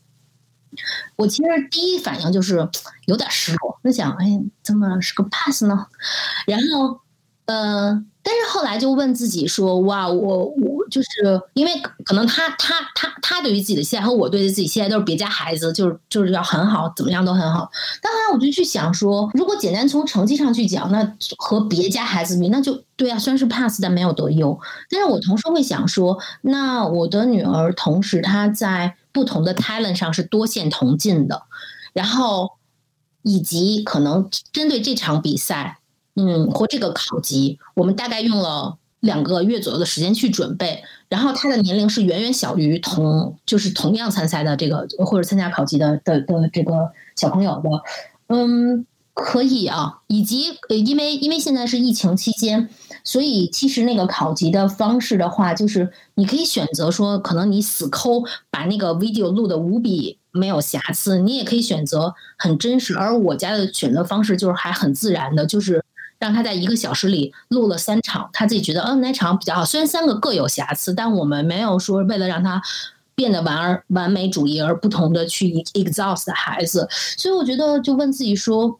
[1.17, 2.65] 我其实第一反应就是
[3.07, 5.87] 有点失落，那想哎怎么是个 pass 呢？
[6.45, 7.01] 然后
[7.47, 8.01] 呃。
[8.23, 11.71] 但是后来就问自己说：“哇，我我就是因为
[12.05, 17.69] 可能他他他他对于自己的期待和我对于自己期待都是别家孩子，就是就是要很好，怎么样都很好。
[18.01, 24.59] 但后来我就去想说，如果简单从成绩上去讲，那和别家孩子比，那就对啊，虽然是 pass，但没有得优。
[24.89, 31.43] 但是我同时会想说，那我的女儿同时她在不同的 talent 上是多线同进的，
[31.93, 32.51] 然后
[33.23, 35.79] 以及可能针对这场比赛。”
[36.19, 40.83] 嗯，或这个考级，我们大概用了两个月左右的时间去准备。
[41.09, 47.69] 然后他的年龄是远远小于同，就是同样参赛的这个或者参加考级的的的这个小朋友的。
[48.27, 49.99] 嗯，可以啊。
[50.07, 52.67] 以及呃因为因为现在是疫情期间，
[53.05, 62.97] 所以其实那个考级的方式的话，就是你可以选择说，可能你死抠把那个 video 录的无比没有瑕疵，你也可以选择很真实。
[62.97, 65.81] 而我家的选择方式就是还很自然的，就是。
[66.19, 69.63] 让他在一个小时里录了三场，他自己觉得嗯哪场比较好。
[69.63, 72.61] 虽然三个各有瑕疵，但我们没有说为了让他
[73.13, 76.87] 变得完而完美主义而不同的去 exhaust 孩子。
[77.17, 78.79] 所以我觉得就问自己说，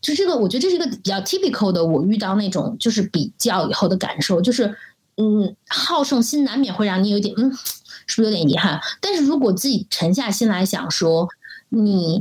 [0.00, 4.76] 就这个我觉得这是一个比较 typical 的，我遇到那种就是比较以后的感受，就是
[5.16, 7.52] 嗯好胜心难免会让你有点嗯
[8.06, 8.80] 是不是有点遗憾？
[9.00, 11.28] 但是如果自己沉下心来想说，
[11.70, 12.20] 你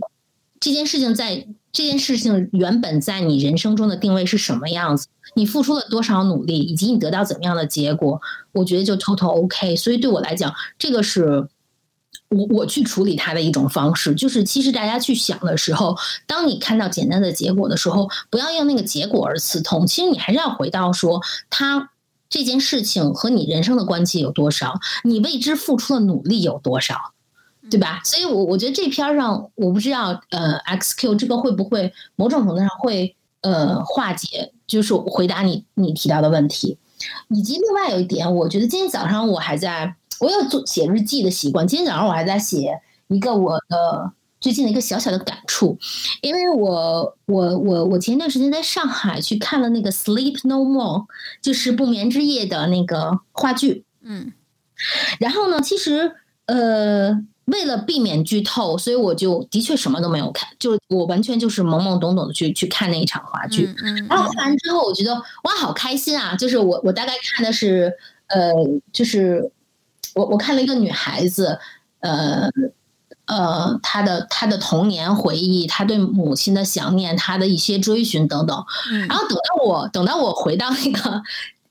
[0.59, 1.47] 这件事情在。
[1.75, 5.07] 这件事情原本在你人生中的定位是什么样子？
[5.33, 8.21] 你付出了多少努力，以及你得到怎么样的结果？
[8.53, 9.75] 我觉得就 total OK。
[9.75, 11.45] 所以对我来讲，这个是
[12.29, 14.15] 我我去处理它的一种方式。
[14.15, 19.85] 就是其实大家去想的时候，当你看到简单的结果的时候，不要用那个结果而刺痛。
[19.85, 21.89] 其实你还是要回到说，他
[22.29, 24.79] 这件事情和你人生的关系有多少？
[25.03, 27.11] 你为之付出的努力有多少？
[27.67, 27.99] 对吧？
[28.03, 36.77] 所以，我我觉得这篇上，我不知道，呃，XQ 这个会不会某种程度上会呃化解，就是回答你你提到的问题，
[37.29, 41.67] 以及另外有一点，我觉得今天早上我还在，我有做写日记的习惯。
[41.67, 45.77] 今天早上我还在写一个我的最近的一个小小的感触，
[46.21, 50.99] 因为我我我我前一段时间在上海去看了那个《Sleep No More》，
[51.41, 54.33] 就是不眠之夜的那个话剧，嗯，
[55.19, 56.11] 然后呢，其实
[56.45, 57.25] 呃。
[57.45, 63.69] 为了避免剧透，所以我就的确什么都没有看，就我完全就是懵懵懂懂的去去看那一场话剧。
[64.09, 66.35] 然后看完之后，我觉得哇，好开心啊！
[66.35, 67.93] 就是我我大概看的是，
[68.29, 68.51] 呃，
[68.91, 69.51] 就是
[70.15, 71.59] 我我看了一个女孩子，
[71.99, 72.49] 呃
[73.27, 78.65] 呃，她的她的童年回忆，她对母亲的想念，她的一些追寻等等。
[79.07, 81.21] 然后等到我等到我回到那个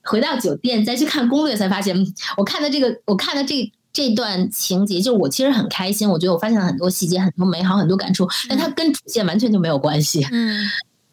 [0.03, 1.97] 回到酒店再去看攻略，才发现
[2.37, 3.69] 我看的这个我看的这。
[3.95, 10.27] 这段情节，就我其实很开心，我觉得我发现了很多细节，很多美好，很多感触，但它跟主线完全就没有关系。
[10.33, 10.59] 嗯，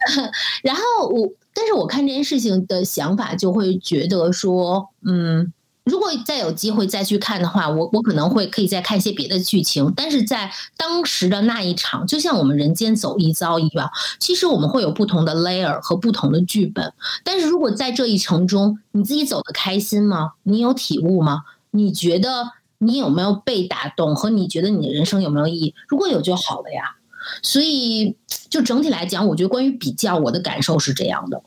[0.64, 5.52] 然后我，但是我看这件事情的想法就会觉得说，嗯，
[5.84, 16.92] 如果再有机会再去看的话，我我可能会可以再看一些别的剧情，但是在当时的那一场，就像我们人间走一遭一样，其实我们会有不同的 layer 和不同的剧本，
[17.22, 20.32] 但是如果在这一程中，你自己走的开心吗？
[20.42, 21.42] 你有体悟吗？
[21.70, 22.50] 你觉得？
[22.82, 24.14] 你有没有被打动？
[24.14, 25.74] 和你觉得你的人生有没有意义？
[25.88, 26.96] 如果有就好了呀。
[27.40, 28.16] 所以，
[28.50, 31.40] 就整体来讲，我觉得关于比较，我的感受是这样的。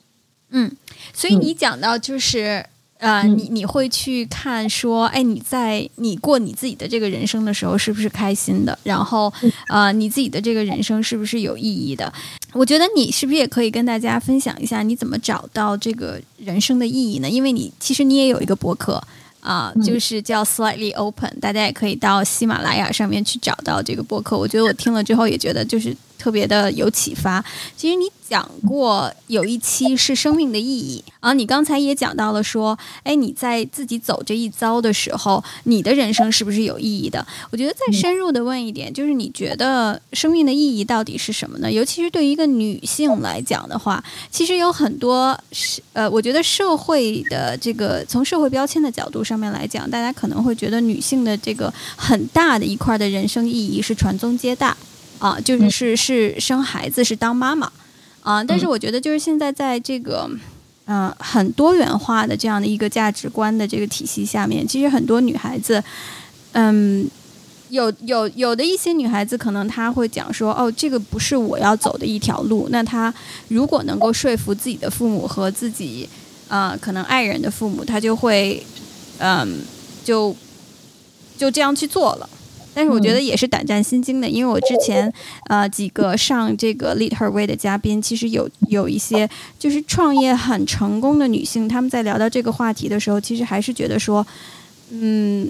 [0.51, 0.71] 嗯，
[1.13, 2.65] 所以你讲到就是，
[2.99, 8.79] 呃，你你会去看说，哎，你在你过你自己的这个人生的时候，是不是开心的？
[8.83, 9.31] 然后，
[9.67, 12.11] 呃，你自己的这个人生是不是有意义的？
[12.53, 17.29] 我觉得你是不是也可以跟大家分享一下，你怎么找到这个人生的意义呢？
[17.29, 19.03] 因为你其实你也有一个博客。
[19.45, 24.35] 啊，就是叫 Slightly Open，大家也可以到喜马拉雅上面去找到这个播客。
[24.35, 27.43] 我觉得我听了之后也觉得就是特别的有启发。
[27.77, 28.05] 其实你。
[28.27, 37.23] 讲过有一期是生命的意义啊，你刚才也讲到了说，哎，你在自己走这一遭的时候，你的人生是不是有意义的？
[37.51, 41.71] 我觉得再深入的问一点，就是你觉得生命的意义到底是什么呢？
[41.71, 54.75] 尤其是对于一个女性来讲的话，其实有很多是呃，我觉得社会的这个从社会标签的角度上面来讲，大家可能会觉得女性的这个很大的一块的人生意义是传宗接代
[55.19, 57.71] 啊，就是是是生孩子，是当妈妈。
[58.21, 60.27] 啊，但是我觉得就是现在在这个，
[60.85, 65.83] 嗯，很多元化的这样的一个价值观的这个体系下面，其实很多女孩子，
[66.53, 67.07] 嗯，
[67.69, 72.67] 有有有的一些女孩子可能她会讲说，哦，这个不是我要走的一条路。
[72.71, 73.13] 那她
[73.47, 76.09] 如果能够说服自己的父母和自己，
[76.47, 78.65] 啊，可能爱人的父母，她就会，
[79.19, 79.59] 嗯，
[80.03, 80.35] 就
[81.37, 82.27] 就这样去做了。
[82.75, 85.11] 但是我觉得也是胆战心惊的，因为我之前
[85.47, 94.27] 呃几个上这个 Lead Her Way 的嘉宾，其实有有一些就是创业很成功的女性，她们在聊到这个话题的时候，其实还是觉得说，
[94.91, 95.49] 嗯。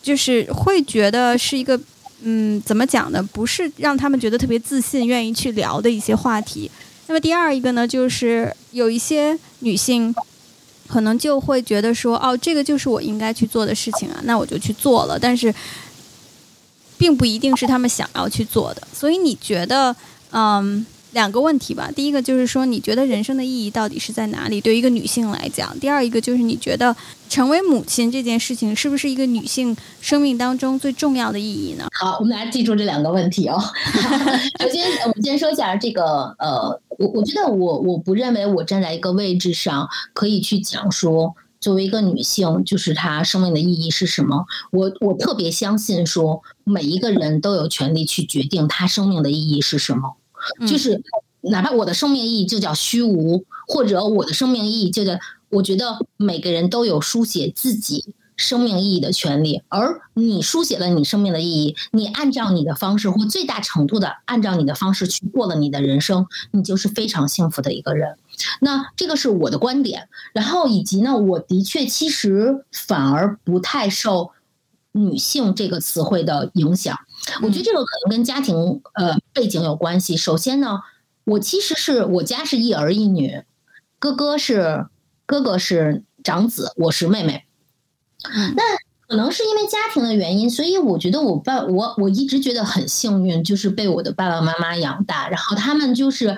[0.00, 1.78] 就是会觉得是一个，
[2.22, 3.22] 嗯，怎么讲呢？
[3.32, 6.70] 不是让他们觉得特别自信、愿意去聊的一些话题。
[7.08, 10.14] 那么第二一个呢，就是有一些女性
[10.86, 15.18] 可能就会觉得说，哦，这个就是我应该去做的事情啊，那我就去做了。
[15.18, 15.52] 但是，
[16.98, 18.82] 并不一定是他们想要去做的。
[18.92, 19.94] 所以你觉得，
[20.32, 20.84] 嗯？
[21.12, 24.60] 两个问题吧，第一个就是说，你觉得人生的意义到底是在哪里？
[24.60, 26.94] 对于一个女性来讲，第二一个就是你觉得
[27.30, 31.88] 成为母亲这件事情是不是一个女性生命当中最重要的意义呢？
[31.98, 33.58] 好，我们来记住这两个问题哦。
[34.60, 44.46] 首先，我们先说一下这个，呃，我我觉得我我不认为我站在一个位置上可以去讲说，作为一个女性，就是她生命的意义是什么。
[44.70, 50.16] 我我特别相信说，每一个人都有权利去决定她生命的意义是什么。
[50.68, 51.02] 就是，
[51.40, 55.18] 哪怕我的生命意义就叫虚无，或者我的生命意义就叫，
[55.50, 59.62] 我觉得每个人都有书写自己生命意义的权利。
[59.68, 68.16] 而你书写了你生命的意义，你按照你的方式或最大程度的按照你的方式去过了你的人生，你就是非常幸福的一个人。
[68.60, 70.08] 那这个是我的观点。
[70.32, 74.30] 然后以及呢，我的确其实反而不太受
[74.92, 76.96] 女性这个词汇的影响。
[77.42, 80.16] 我觉得这个可能跟家庭呃背景有关系。
[80.16, 80.80] 首先呢，
[81.24, 83.42] 我其实是我家是一儿一女，
[83.98, 84.86] 哥哥是
[85.26, 87.44] 哥哥是长子，我是妹妹。
[88.54, 88.62] 那
[89.06, 95.28] 可能是因为家庭的原因，所以我觉得我爸我我一直觉得很幸运，就是被我的爸爸妈妈养大。
[95.28, 96.36] 然后他们就是，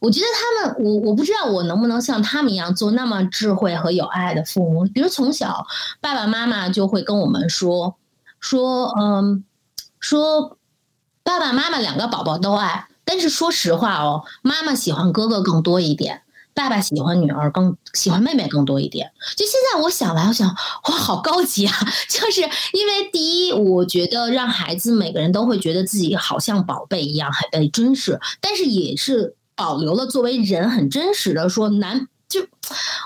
[0.00, 4.84] 我觉得他们我我不知道我能不能像他们一样做那么智慧和有爱的父母。
[4.94, 5.66] 比如从小
[6.00, 7.96] 爸爸妈妈就会跟我们说
[8.40, 9.44] 说嗯。
[9.98, 10.56] 说
[11.24, 16.22] 爸爸妈妈两个宝宝都爱，但是说实话哦，妈妈喜欢哥哥更多一点，
[16.54, 19.10] 爸爸喜欢女儿更喜欢妹妹更多一点。
[19.36, 21.74] 就现在我想来，我想哇，好高级啊！
[22.08, 22.42] 就是
[22.72, 32.06] 因为第一，我觉得让孩子每个人都会觉得自己好像宝贝一样，很被珍视，但是也是保留了作为人很真实的说男。
[32.28, 32.44] 就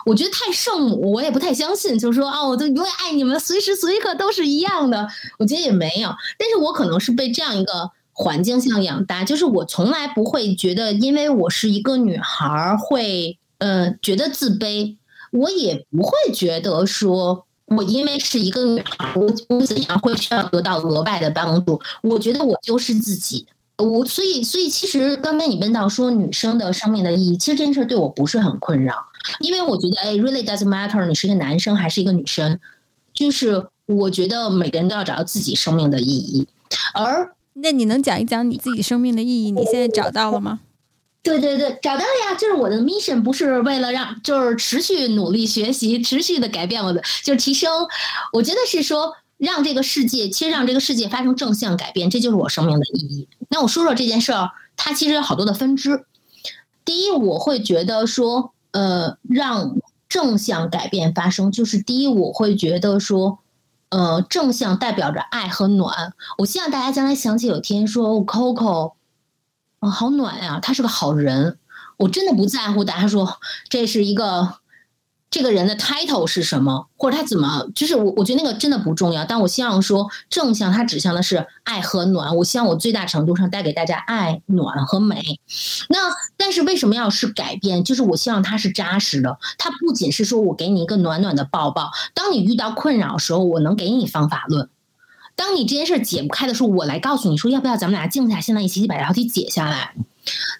[0.06, 1.98] 我觉得太圣母，我也不太相信。
[1.98, 5.06] 就是说啊，我都永远爱你们，随时随刻都是一样的。
[5.38, 14.96] 我觉得也没有，但是我可能是被这样一个环境下养大，就是我从来不会觉得，因为我是一个女孩儿会呃觉得自卑，
[15.32, 21.78] 我也不会觉得说我因为是一个女孩，我我怎样会需要得到额外的帮助。
[22.00, 23.46] 我觉得我就是自己。
[23.80, 28.94] 我所以所以其实刚才你问到说女生的生命的意义，其实这件事对我不是很困扰，
[29.40, 32.60] 因为我觉得哎，really doesn't matter，你是一个男生还是一个女生，
[33.14, 36.46] 就是我觉得每个人都要找到自己生命的意义。
[36.94, 39.50] 而那你能讲一讲你自己生命的意义？
[39.50, 40.60] 你现在找到了吗？
[41.22, 42.34] 对对对，找到了呀！
[42.38, 47.70] 就是我的 mission 不是为了让，就是持续努力学习，持续的改变我的，就是提升。
[48.32, 49.14] 我觉得是说。
[49.40, 53.26] 让这个世界，其实让这个世界发生正向改变，这就是我生命的意义。
[53.48, 56.04] 那我说说这件事儿，它其实有好多的分支。
[56.84, 59.76] 第一，我会觉得说，呃，让
[60.10, 63.38] 正向改变发生，就是第一，我会觉得说，
[63.88, 66.12] 呃，正向代表着爱和暖。
[66.36, 68.92] 我希望大家将来想起有天说，Coco，
[69.78, 71.58] 啊，好暖呀，他是个好人。
[71.96, 74.59] 我真的不在乎大家说这是一个。
[75.30, 79.24] 这个人的 title 是什么，或者他怎么，就是我我觉得那个真的不重要。
[79.24, 82.34] 但我希望说正向，它指向的是爱和暖。
[82.36, 85.38] 我希望我最大程度上带给大家爱、暖和美。
[85.88, 85.98] 那
[86.36, 87.84] 但是为什么要是改变？
[87.84, 89.38] 就是我希望它是扎实的。
[89.56, 94.68] 它不仅是说我给你一个暖暖的抱抱，当你遇到困扰的时候，我能给你方法论。
[95.36, 99.94] 当你这件事解不开的时候，我来告诉你说要不要咱们俩静下心来一起把这道题解下来。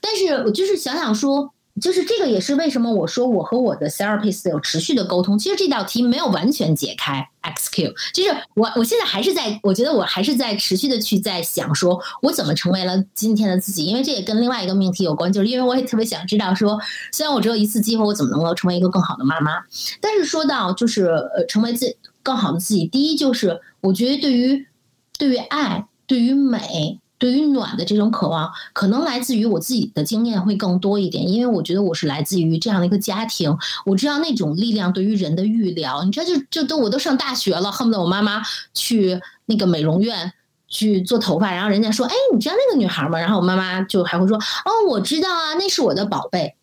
[0.01, 1.53] 但是我就是想想说。
[1.81, 5.39] 就是这个，也是为什么我说我和我的 therapist 有持续的沟通。
[5.39, 7.93] 其实这道题没有完全解开，XQ。
[8.13, 13.85] 就是我，我现在还是在，我觉得我还是在持续的去在想，说我怎么成为了今天的自己。
[13.85, 16.79] 因为这也跟另外一个命题有关，就是因为我也特别想知道，说
[17.13, 19.53] 虽然我只有一次机会，我怎么能够成为一个更好的妈妈？
[20.01, 24.67] 但是说到就是呃，成为自更好的自己，第一就是我觉得对于
[25.19, 27.01] 对于爱，对于美。
[27.21, 33.55] 对于暖的这种渴望，可能来自于我自己的经验会更多一点，因为我觉得我是来自于这样的一个家庭，
[33.85, 38.43] 我知道那种力量对于人的预疗，你知道，就就都我都上大学了，恨不得我妈妈
[38.73, 40.33] 去那个美容院
[40.67, 46.55] 去做头发，然后人家说：“哎，你知道那个女孩吗？”然后我妈妈就还会说：“哦，我知道啊，那是我的宝贝。”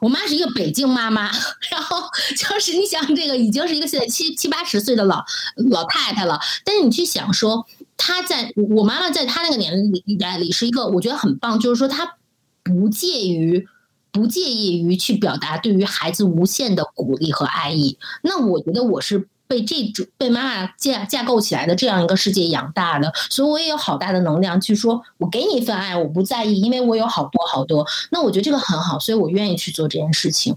[0.00, 1.30] 我妈是一个北京妈妈，
[1.70, 1.98] 然后
[2.36, 5.24] 就是你想这个已经是一个现在七七八十岁的老
[5.70, 7.64] 老太太了，但是你去想说，
[7.96, 9.72] 她在我妈妈在她那个年
[10.18, 12.16] 代里是一个我觉得很棒，就是说她
[12.62, 13.66] 不介于
[14.12, 17.98] 不介意于去表达对于孩子无限的鼓励和爱意。
[18.22, 19.28] 那我觉得我是。
[19.46, 27.86] 被这种被妈妈架架构起来的这样一个世界养大的，所以我也有好大的能量去说，我给你一份爱，我不在意，因为我有好多好多。
[28.10, 30.56] 那我觉得这个很好，所以我愿意去做这件事情。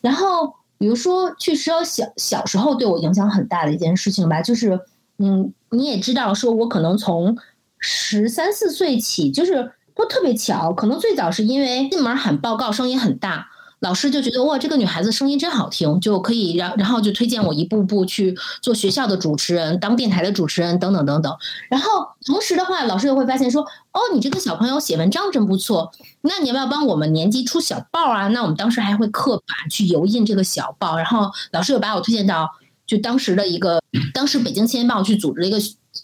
[0.00, 4.80] 然后，比如说，确实小小时候对我影响很大的一件事情吧，就是
[5.18, 7.36] 嗯，你也知道，说我可能从
[7.78, 13.50] 十三四岁起，就是都特别巧，可能最早是因为进门喊报告声音很大。
[13.80, 21.36] 老师就觉得哇，这个女孩子声音真好听，就可以然然后就推荐我一步步去做学校的主持人，当电台的主持人等等等等。
[21.68, 21.90] 然后
[22.24, 28.28] 同时的话，老师又会发现说，哦，你这个小朋友写文章真不错，那你要不要帮我们年级出小报啊？
[28.28, 30.96] 那我们当时还会刻板去油印这个小报。
[30.96, 32.48] 然后老师又把我推荐到
[32.86, 33.80] 就当时的一个，
[34.12, 35.58] 当时北京青年报去组织了一个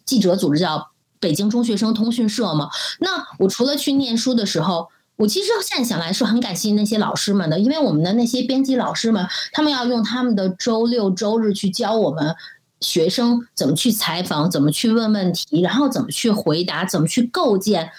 [0.05, 2.71] 记者组织叫北京中学生通讯社嘛。
[3.01, 4.89] 那我除了去念书的时候。
[5.21, 12.35] 我其实现在想来是很感谢那些老师们的，因为我们的那些编辑老师们，他们要用他们的周六周日去教我们
[12.81, 17.91] 学生怎么去采访，怎么去问问题，然后怎么去回答，怎么去构建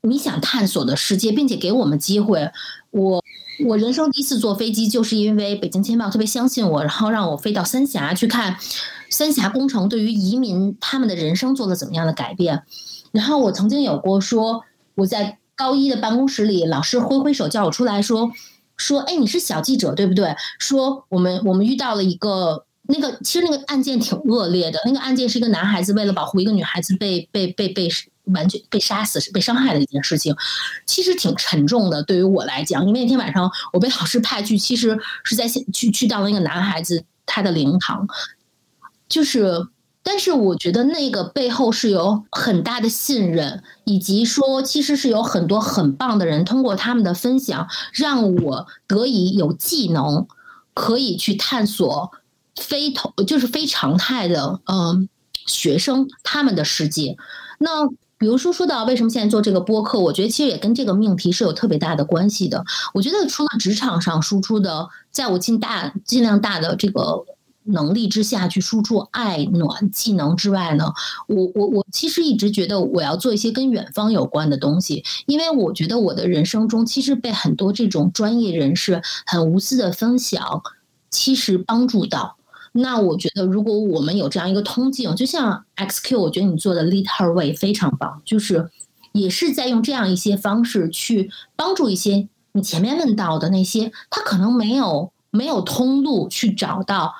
[0.00, 2.50] 你想探索的世界，并且给我们机会。
[2.90, 3.21] 我
[3.66, 8.56] 我人生第一次坐飞机，就是因为北京青报特别相信我，然后让我飞到三峡去看
[9.10, 12.62] 三峡工程对于移民他们的人生做了怎么样的改变。
[13.12, 14.62] 然后我曾经有过说
[14.96, 15.38] 我在。
[15.54, 18.32] 高一的办公室里，老师挥挥手叫我出来说
[18.76, 20.34] ：“说，哎，你是小记者对不对？
[20.58, 24.80] 说我们我们遇到了一个那个，其实那个案件挺恶劣的。
[24.86, 27.88] 那个案件是一个男孩子为了保护一个女孩子被被被被
[28.26, 30.34] 完全被杀死、被伤害的一件事情，
[30.86, 32.02] 其实挺沉重的。
[32.02, 38.06] 对于我来讲，因为那天晚上我被老师派去，其实是在去去到了那个男孩子他的灵堂，
[39.08, 39.66] 就是。”
[40.04, 50.26] 但是我觉得那个背后是有很大的信任，以及说其实是有很多很棒的人通过他们的分享，让我得以有技能，
[50.74, 52.10] 可以去探索
[52.56, 55.08] 非同就是非常态的嗯
[55.46, 57.16] 学生他们的世界。
[57.58, 57.88] 那
[58.22, 62.64] 比如说说到为什么现在做这个播客，我觉得其实也跟这个命题是有特别大的关系的。
[62.94, 67.24] 我觉得除了职场上输出的，在我尽大尽量大的这个。
[67.64, 70.92] 能力之下去输出爱暖技能之外呢，
[71.28, 80.60] 我我我其实一直觉得我要做一些跟远方有关的东西，因为我觉得我的人生中其实被很多这种专业人士很无私的分享，
[81.08, 82.36] 其实帮助到。
[82.72, 88.70] 那我觉得如果我们有这样一个通径，就像 XQ，我觉得你做的 Lead Her Way 非常棒，就是
[89.12, 97.14] 也是在用这样一些方式去帮助一些你前面问到的那些他可能没有没有通路去找到。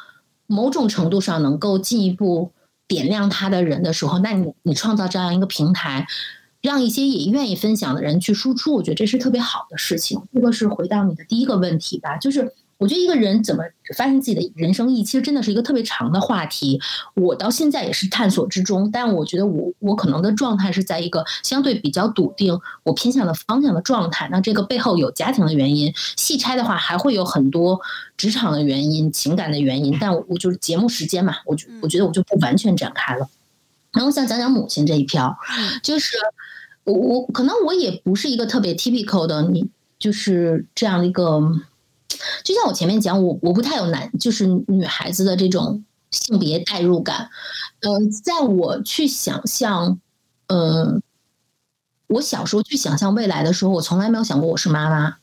[0.49, 2.53] 某种程度上能够进一步
[2.87, 6.07] 点亮他的人的时候，那你你创造这样一个平台，
[6.61, 10.21] 让一些也愿意分享的人去输出，我觉得这是特别好的事情。
[10.35, 12.53] 这个是回到你的第一个问题吧，就是。
[12.83, 13.63] 我觉得一个人怎么
[13.97, 16.81] 发现自己的人生意义，其实真的是一个特别长的话题。
[17.15, 24.29] 我到现在也是探索之中，但我觉得我我可能的状态是在一个相对比较笃定，我偏向的方向的状态。
[24.33, 27.81] 那这个背后有家庭的原因，细拆的话还会有很多
[28.17, 29.97] 职场的原因、情感的原因。
[30.01, 33.29] 但我就是节目时间嘛，我就我觉得我就不完全展开了。
[33.93, 35.39] 然后想讲讲母亲这一票，
[35.85, 36.17] 就是
[36.83, 39.69] 我我可能我也不是一个特别 typical 的你，
[40.01, 41.41] 就是这样的一个。
[42.45, 47.31] 就像我前面讲，我我不太有男，就是女孩子的这种性别代入感。
[47.81, 49.99] 嗯，在我去想象，
[50.47, 51.03] 嗯，
[52.07, 55.17] 我小时候去想象未来的时候，我从来没有想过我是妈妈。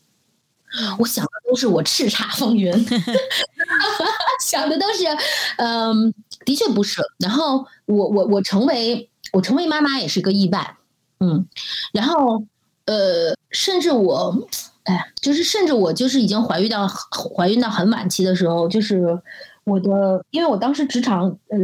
[1.00, 2.72] 我想的都是我叱咤风云，
[4.46, 5.04] 想的都是，
[5.58, 6.14] 嗯，
[6.46, 7.02] 的确不是。
[7.18, 10.78] 然后我我我成为我成为妈妈也是个意外，
[11.20, 11.48] 嗯，
[11.92, 12.44] 然后
[12.86, 14.48] 呃，甚至我。
[14.90, 16.88] 哎，就是甚至我就是已经怀孕到
[17.38, 19.22] 怀孕到很晚期的时候，就是
[19.64, 21.60] 我的，因为我当时职场，呃，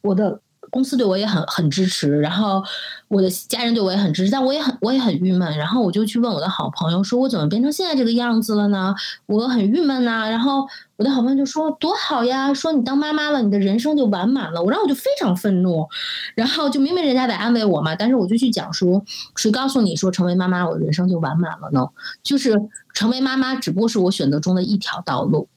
[0.00, 0.40] 我的
[0.70, 2.62] 公司对我也很很支持，然后
[3.08, 8.94] 我的家人对我也很支持，但我也很我也很郁闷，然后我就去问我的好朋友，说我怎么变成现在这个样子了呢？
[9.26, 10.66] 我很郁闷呐，然后。
[10.98, 14.60] 我的好朋友就说多好呀，说你当妈妈了，你的人生就完满了。
[14.60, 15.86] 我然后我就非常愤怒，
[16.34, 19.00] 然后就明明人家在安慰我嘛，但是我就去讲说，
[19.36, 21.86] 谁告诉你说成为妈妈我的人生就完满了呢？
[22.24, 22.60] 就是
[22.94, 25.48] 成为妈妈只不过是我选择中的一条道路，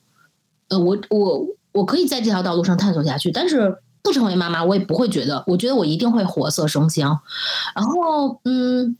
[0.68, 7.20] 呃，我我我可以在这条道路上探索下去，但是不成为妈妈，我也不会觉得，我觉得我一定会活色生香。
[7.76, 8.98] 然后，嗯，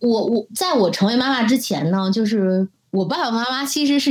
[0.00, 4.10] 我我在我成为妈妈之前呢，就是我爸爸妈妈其实是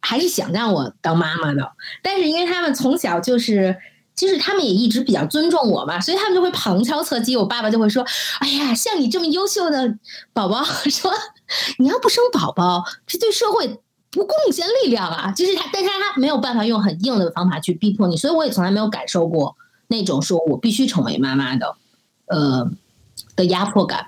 [0.00, 1.72] 还是想让我当妈妈的，
[2.02, 3.76] 但是因为他们从小就是。
[4.18, 7.36] 其实他们也一直比较尊重我嘛，所以他们就会旁敲侧击。
[7.36, 8.04] 我爸爸就会说
[8.40, 9.96] ：“哎呀，像你这么优秀的
[10.32, 10.60] 宝宝，
[10.90, 11.12] 说
[11.78, 13.78] 你要不生宝宝，这对社会
[14.10, 19.56] 不贡献力量啊。”就是他，但是他没有办法用很硬的方法去逼迫你，所以我也从来没有感受过
[19.88, 21.76] 那种说我必须成为妈妈的，
[22.26, 22.70] 呃
[23.36, 24.06] 的压迫感。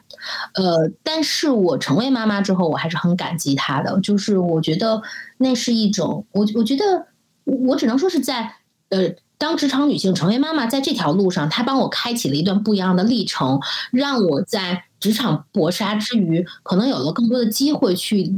[0.54, 4.00] 呃，但是我成为妈妈之后，我还是很感激他的。
[4.00, 5.02] 就是我觉得
[5.38, 7.06] 那是一种，我我觉得
[7.44, 8.56] 我只能说是在
[8.90, 9.14] 呃。
[9.40, 13.58] 当职场女性成为妈妈，在这条路上，她帮我开启了一段不一样的历程，
[13.90, 18.30] 让我在职场搏杀之余，可能有了更多的机会去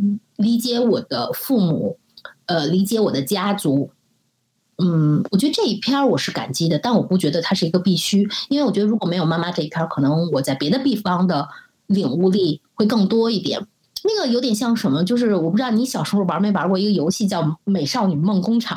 [0.43, 1.99] 理解我的父母，
[2.47, 3.91] 呃，理解我的家族。
[4.79, 11.49] 嗯，我觉得这一篇我是感激的，但我不觉得它是一个必须，因为我觉得如果没有妈妈这一篇，可能我在别的地方的
[11.87, 13.67] 领悟力会更多一点。
[14.05, 15.05] 那个有点像什么？
[15.05, 18.77] 就是我不知道你小时候玩没玩过一个游戏叫《美少女梦工厂》。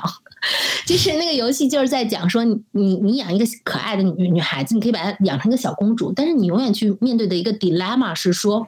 [0.86, 8.68] 就是那个游戏，就是在讲说，你你养一个可爱的女女孩子，你可以把她养成一个小公主，但是你永远去面对的一个 dilemma 是说，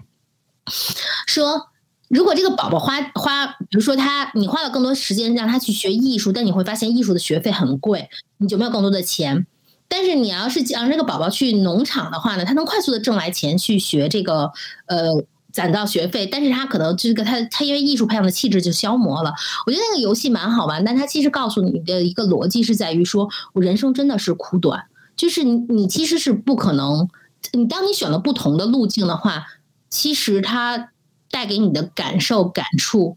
[1.27, 1.67] 说
[2.09, 9.45] 如果这个宝宝花花，比如说他，你花了更多时间让他去学艺术，但你会发现艺术的学费很贵，你就没有更多的钱。
[9.87, 14.51] 但是你要是让这个宝宝去农场的话呢，他能快速的挣来钱去学这个
[14.87, 15.25] 呃。
[15.53, 19.33] 攒到学费，但是他可能这个他他因为艺术培养的气质就消磨了。
[19.65, 24.83] 我觉得那个游戏蛮好玩，但他其实告诉你的一个逻辑是在于说，我人生真的是苦短，
[25.15, 27.09] 就是你你其实是不可能，
[27.53, 29.47] 你当你选了不同的路径的话，
[29.89, 30.89] 其实它
[31.29, 33.15] 带给你的感受感触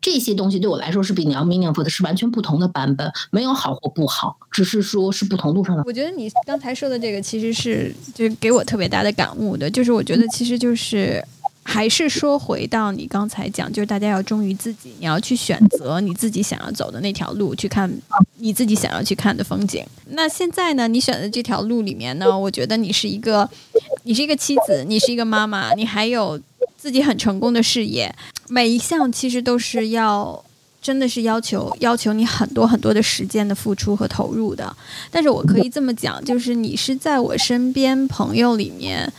[0.00, 5.82] 这些东西对我来说是比你要 meaningful 的是完全不同的版本，没有好或不好，只是说是不同路上的。
[5.86, 11.24] 我觉得你刚才说的这个其实是就给我特别大的感悟的，就是我觉得其实就是。
[11.62, 17.88] 还是说回到你刚才讲，就是大家要忠于自己，你要去选择你自己想要走的那条路，去看
[18.38, 19.84] 你自己想要去看的风景。
[20.08, 23.48] 那现在呢，你选的这条路里面呢，我觉得你是一个，
[24.04, 26.40] 你是一个妻子，你是一个妈妈，你还有
[26.80, 28.10] 自己很成功的事业，
[28.48, 30.42] 每一项其实都是要，
[30.80, 34.74] 真的是要求要求你很多很多的时间的付出和投入的。
[35.10, 39.12] 但是我可以这么讲，就是你是在我身边朋友里面。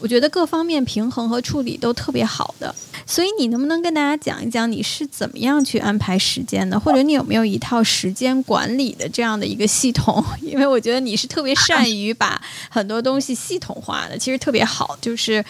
[0.00, 2.72] 我觉得各方面平衡和处理都特别好的，
[3.04, 10.24] 所以你能不能跟大家讲一讲你是怎么样去安排时间的，或者你有没有一套时间管理的这样的一个系统？
[10.40, 12.40] 因为我觉得你是特别善于把
[12.70, 15.44] 很多东西系统化的，其实特别好，就是。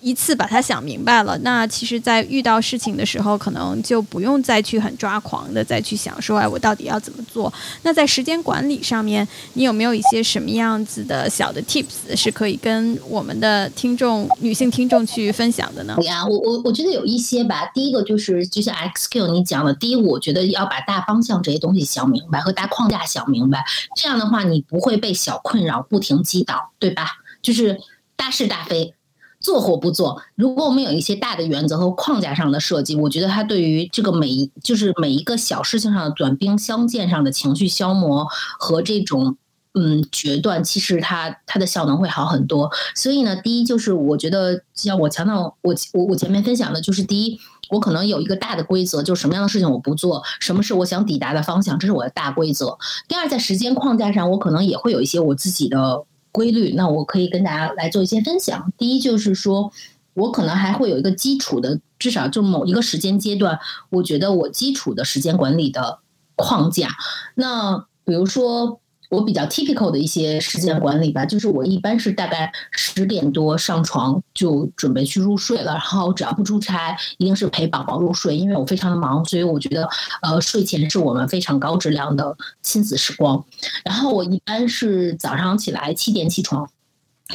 [0.00, 7.52] 一次把它想明白了，那其实，在遇到事情的时候，可能就不用再去很抓狂的再去想说，哎，我到底要怎么做？
[7.82, 15.96] 那在时间管理上面，你有没有一些什么样子的小的 tips 是可以跟我们的听众、女性听众去分享的呢？
[16.02, 17.70] 呀，我我我觉得有一些吧。
[17.74, 27.06] 第一个就是就像 XQ 你讲的，第一，我觉得要把大方向这些东西想明白和大框架想明白，这样的话你不会被小困扰不停击倒，对吧？
[27.42, 27.78] 就是
[28.16, 28.94] 大是大非。
[29.40, 38.26] 做或不做，如果我们有一些大的原则和框架上的设计，我觉得它对于这个每一就是每一个小事情上的短兵相见上的情绪消磨
[38.58, 39.38] 和这种
[39.72, 42.70] 嗯决断，其实它它的效能会好很多。
[42.94, 52.76] 所以呢，第一就是我觉得像我强调我我我前面分享的就是第一，我可能有一个大的规则，就是什么样的事情我不做，什么是我想抵达的方向，这是我的大规则。
[53.08, 56.04] 第二，在时间框架上，我可能也会有一些我自己的。
[56.32, 58.72] 规律，那我可以跟大家来做一些分享。
[58.76, 59.72] 第一就是说，
[60.14, 63.58] 我可能还会有一个基础的，至少就某一个时间阶段，
[63.90, 65.98] 我觉得我基础的时间管理的
[66.36, 66.88] 框架。
[67.34, 68.80] 那比如说。
[69.10, 79.86] 我比较 typical 的一些时间管理吧，就是我一般是大概十点多上床就准备去入睡了，然后只要不出差，一定是陪宝宝入睡，因为我非常的忙，所以我觉得
[80.22, 83.44] 呃睡前是我们非常高质量的亲子时光。
[83.84, 86.70] 然后我一般是早上起来七点起床。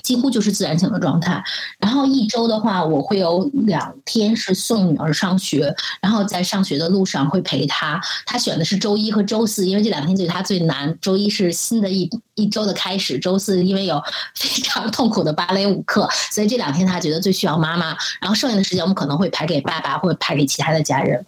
[0.04, 1.44] 几乎就是自然醒的状态，
[1.80, 8.02] 然后一周的话，我会有两天是送女儿上学，然后在上学的路上会陪她。
[8.26, 10.98] 她选的是周一和周四，因为这两天对她最难。
[11.02, 14.02] 周一是新的一一周的开始，周四因为有
[14.36, 17.96] 非常痛苦的芭蕾舞课，所以这两天他觉得最需要妈妈。
[18.20, 21.26] 然后剩下的时间我们可能会排给爸爸或者排给其他的家人。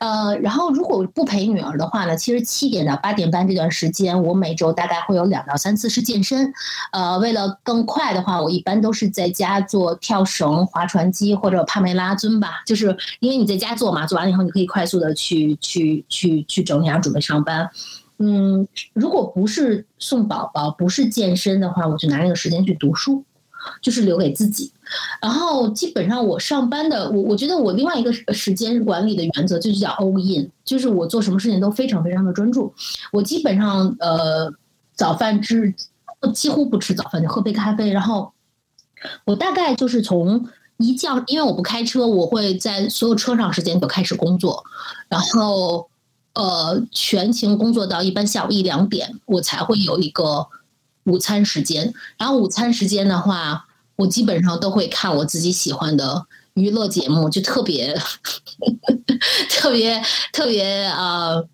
[0.00, 6.52] 呃，然后如果不陪女儿的话呢，其实七点到八点半这段时间，我每周大概会有两到三次是健身。
[6.90, 8.08] 呃，为了更快。
[8.08, 17.68] 的话，我一般都是在家做跳绳、划船机或者帕梅拉尊吧，就是因为你在家做嘛，做完了以后你可以快速的去去去去整理，然后准备上班。
[18.20, 23.22] 嗯，如果不是送宝宝，不是健身的话，我就拿那个时间去读书，
[23.80, 24.72] 就是留给自己。
[25.22, 32.74] 然后基本上我上班的，我我觉得我另外一个时间管理的原则就是叫 all in，就是我做什么事情都非常非常的专注。
[33.12, 34.52] 我基本上呃
[34.94, 35.72] 早饭吃
[36.34, 37.92] 几乎不吃早饭，就喝杯咖啡。
[37.92, 38.32] 然后
[39.26, 40.48] 我大概就是从
[40.78, 44.64] 一觉，因为我不开车，我会在所有车上时间就开始工作，
[45.08, 45.88] 然后。
[46.38, 50.46] 呃，全勤工作到一般下午一两点，我才会有一个
[51.02, 51.92] 午餐时间。
[52.16, 53.66] 然后午餐时间的话，
[53.96, 56.24] 我基本上都会看我自己喜欢的
[56.54, 57.92] 娱乐节目，就特别
[59.50, 60.00] 特别
[60.32, 61.44] 特别呃，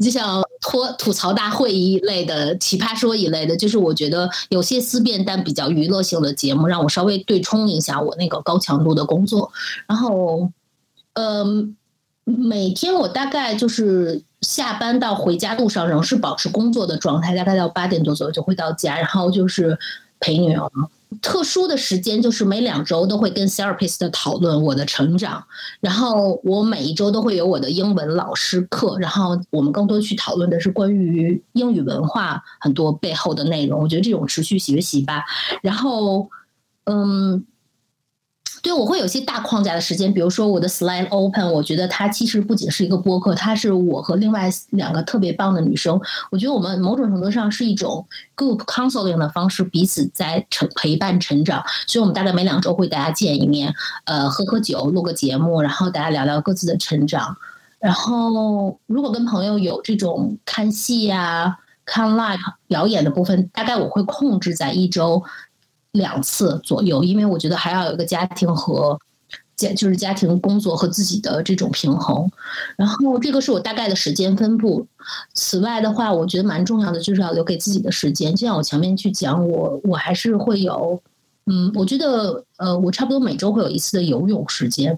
[0.00, 9.50] 就像脱吐槽大会一类的奇葩说一类的，就是我觉得有些思辨但比较娱乐性的节目，让我稍微对冲一下我那个高强度的工作。
[9.88, 10.48] 然后，
[11.14, 11.76] 嗯。
[12.38, 19.78] 每天我大概就是下班到回家路上仍是保持工作的状态，大概到八点多左右就会到家，然后就是
[20.20, 20.70] 陪女儿。
[21.20, 25.44] 特殊的时间就是每两周都会跟 therapist 讨论我的成长，
[25.80, 33.82] 然后我每一周都会有我的英文老师课，然后我们更多去讨论的是关于英语文化很多背后的内容。
[33.82, 35.24] 我觉得这种持续学习吧，
[35.62, 36.30] 然后
[36.84, 37.44] 嗯。
[38.62, 45.98] 对，我会有些大框架的时间，比如说我的 Slide Open，我觉得它其实不仅是一个播客，它是我和另外两个特别棒的女生，
[46.30, 48.06] 我觉得我们某种程度上是一种
[48.36, 51.64] Group Counseling 的方式，彼此在成陪伴成长。
[51.86, 57.36] 所以我们大概每两周会大家见一面，呃，喝喝酒，录个节目，然后大家聊聊各自的成长。
[57.78, 61.56] 然后如果跟朋友有这种看戏呀、
[61.86, 65.24] 看 Live 表演的部分，大概我会控制在一周。
[65.92, 68.98] 两次左右，因为我觉得还要有一个家庭和
[69.56, 72.30] 家，就是家庭工作和自己的这种平衡。
[72.76, 74.86] 然后这个是我大概的时间分布。
[75.34, 78.34] 此外的话，我觉得蛮重要的就是要留给自己的时间。
[78.36, 81.02] 就像我前面去讲，我我还是会有，
[81.46, 84.96] 嗯，我觉得呃，我差不多每周会有一次的游泳时间，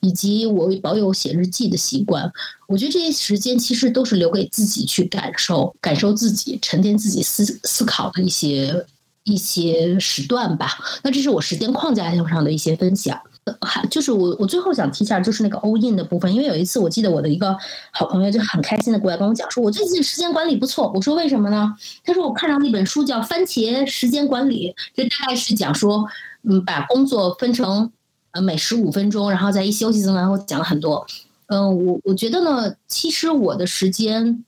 [0.00, 2.30] 以及我保有写日记的习惯。
[2.66, 8.84] 我觉得这些时间其实都是留给自己去感受、感受自己、沉淀自己思思考的一些。
[9.24, 13.20] 一些时段吧，那这是我时间框架上的一些分享。
[13.60, 17.56] 还就是我我最后想提一下，就是那个 all in 的部分，因为有一次我记得我的一个
[17.90, 20.92] 好朋友就很开心的过来跟我讲说，我最近时间管理不错。
[20.94, 21.74] 我说为什么呢？
[22.04, 26.06] 他说我看到那本书叫《番茄时间管理》，这大概是讲说，
[26.44, 27.90] 嗯，把工作分成
[28.30, 31.04] 呃每十五分钟，然后在一休息中，然后讲了很多。
[31.46, 34.44] 嗯，我我觉得呢，其实我的时间。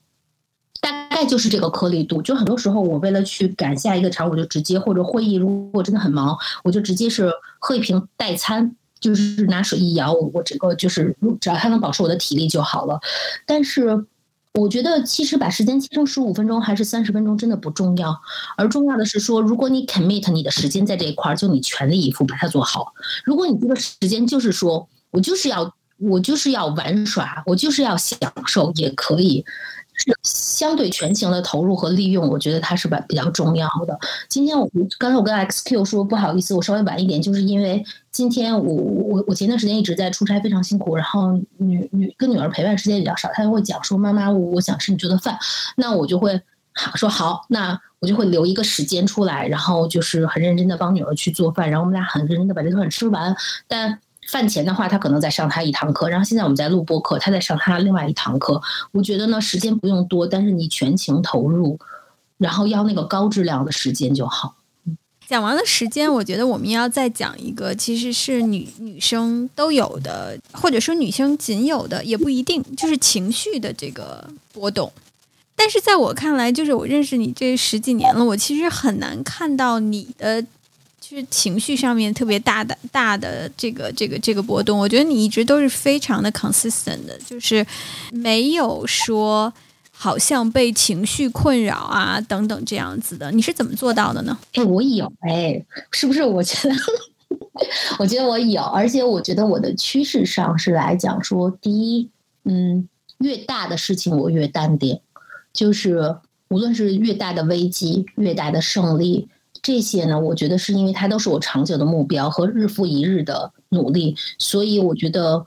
[1.15, 12.99] 大概就是这个颗粒度，就很多时候我为了去赶下一个场，我就直接或者会议如果真的很忙，我就直接是喝一瓶代餐，就是拿水一摇，我整个就是只要它能保持我的体力就好了。
[13.45, 14.05] 但是
[14.55, 18.13] 我觉得其实把时间切成十五分钟还是三十分钟真的不重要，
[18.57, 22.93] 而重要的是说，如果你 commit 你的时间在这一块儿，就你全力以赴把它做好。
[23.23, 29.45] 如果你这个时间就是说我就是要我就是要玩耍，我就是要享受也可以。
[29.95, 33.97] 是相对全情的投入和利用，我觉得它是比比较重要的。
[34.29, 45.37] 今天我刚才我跟 XQ 说不好意思，我稍微晚一点，就是因为今天我我我前段时间一直在出差，非常辛苦，然后女女跟女儿陪伴时间比较少，她就会讲说妈妈，我想吃你做的饭，
[45.77, 46.41] 那我就会
[46.95, 53.35] 说好，那我就会留一个时间出来，然后就是很认真的帮女儿去做饭，然后我们俩很认真的把这顿饭吃完，
[53.67, 53.99] 但。
[54.27, 58.59] 饭前的话，他可能在上他一堂课，然后现在我们在录播课，他在上他另外一堂课。
[58.91, 61.77] 我觉得呢，时间不用多，但是你全情投入，
[62.37, 64.55] 然后要那个高质量的时间就好。
[65.27, 74.91] 讲完了时间，我觉得我们要再讲一个，其实是女女生都有的，或者说女生仅有的，也不一定，就是情绪的这个波动。
[75.55, 80.45] 但是在我看来，就是我认识你这十几年了，我其实很难看到你的。
[81.07, 87.63] 就是情绪上面特别大的大的这个这个这个波动，我觉得你一直都是非常的 consistent 的，就是
[88.11, 89.53] 没有说
[89.91, 93.31] 好像被情绪困扰啊等等这样子的。
[93.31, 94.35] 你是怎么做到的呢？
[94.53, 96.23] 哎，我有哎，是不是？
[96.23, 96.75] 我觉得，
[97.99, 102.09] 我觉得我有，而且我觉得我的趋势上是来讲说，第一，
[102.45, 102.89] 嗯，
[103.19, 104.99] 越大的事情我越淡定，
[105.53, 106.15] 就是
[106.47, 109.27] 无论是越大的危机，越大的胜利。
[109.65, 115.43] 这些呢，我觉得是因为它都是我长久的目标和日复一日的努力，所以我觉得，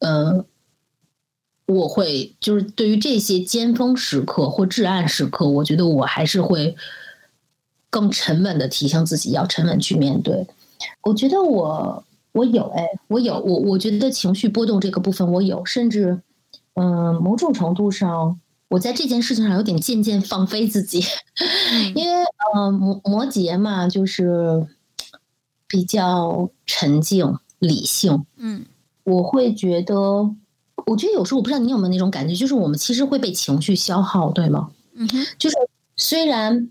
[0.00, 0.44] 呃，
[1.64, 6.76] 我会就是对于这些尖峰时刻或至暗时刻，我觉得我还是会
[7.88, 10.46] 更沉稳的提醒自己要沉稳去面对。
[11.04, 16.20] 我觉得我我有哎，我有我我觉得情绪波动这个部分我有，甚至
[16.74, 18.38] 嗯，某种程度上。
[18.72, 21.04] 我在这件事情上有点渐渐放飞自己，
[21.94, 24.66] 因为呃摩摩羯嘛，就是
[25.68, 28.64] 比较沉静理性，嗯，
[29.04, 29.94] 我会觉得，
[30.86, 34.70] 我觉得有时候我不知道你有没有那种感觉，就是我们其实会被情绪消耗，对吗？
[34.94, 35.56] 嗯哼，就是
[35.96, 36.70] 虽然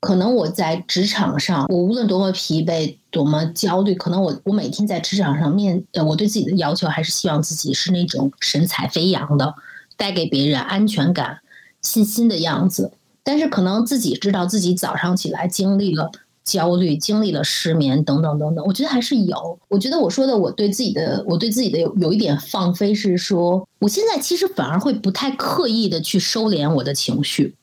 [0.00, 9.54] 可能我在职场上，我无论多么疲惫、多么焦虑，可能我我每天在职场上面，呃，我对自己的要求还是希望自己是那种神采飞扬的，
[9.96, 11.38] 带给别人安全感、
[11.82, 12.92] 信心的样子。
[13.24, 16.10] 但是可能自己知道自己早上起来经历了
[16.44, 19.58] 焦虑、经历了失眠等等等等，我觉得还是有。
[19.68, 27.54] 我觉得我说的我对自己的，我对自己的有有一点放飞，是说我现在其实反而会不太刻意的去收敛我的情绪。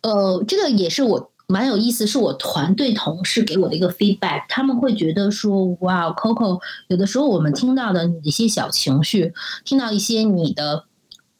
[0.00, 6.58] 呃，这个也是我蛮有意思，是我团队同事给我的一个 feedback，他们会觉得说，哇，Coco，
[6.88, 9.34] 有的时候我们听到的你的一些小情绪，
[9.66, 10.86] 听到一些你的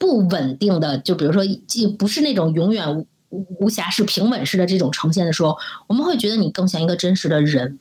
[0.03, 2.99] 不稳定的，就比如说，既不是那种永远
[3.29, 7.79] 无无瑕式、平稳式的这种呈现的时候，我们会觉得你更像一个真实的人。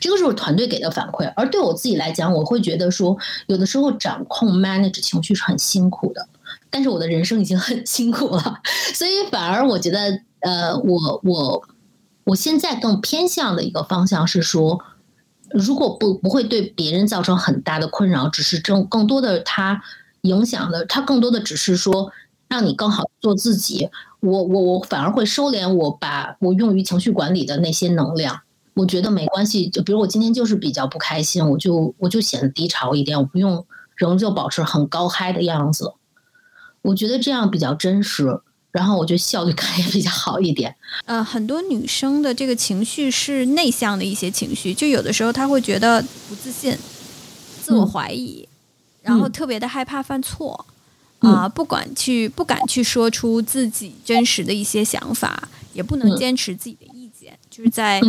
[0.00, 3.18] 这个是我团队给的反馈，而对我自己来讲，我会觉得说，
[3.48, 6.28] 有的时候掌控 manage 情绪是很辛苦的。
[6.70, 8.60] 但是我的人生已经很辛苦了，
[8.94, 11.64] 所以反而我觉得，呃，我我
[12.22, 14.80] 我现在更偏向的一个方向是说，
[15.50, 19.82] 如果不不会对别人造成很大的困扰，只是更更多的他
[20.26, 22.10] 影响的，它更多的只是说
[22.48, 23.88] 让你更好做自己。
[24.20, 28.40] 我我我反而会收敛我把我用于情绪管理的那些能量。
[28.74, 33.64] 我觉得没关系，就比如我今天就是比较不开心，我就我就显得低潮一点，我不用
[33.94, 35.94] 仍旧保持很高嗨的样子。
[36.82, 40.76] 我觉得这样比较真实，然后我觉得效率感也比较好一点。
[41.06, 46.76] 呃，很多女生的这个情绪是内向的一些情绪，就有的时候她会觉得不自信、
[47.62, 48.45] 自我怀疑，
[49.06, 50.66] 然后特别的害怕犯错
[51.20, 57.38] 啊，不管去不敢去说出自己真实的一些想法，也不能坚持自己的意见。
[57.48, 58.00] 就是在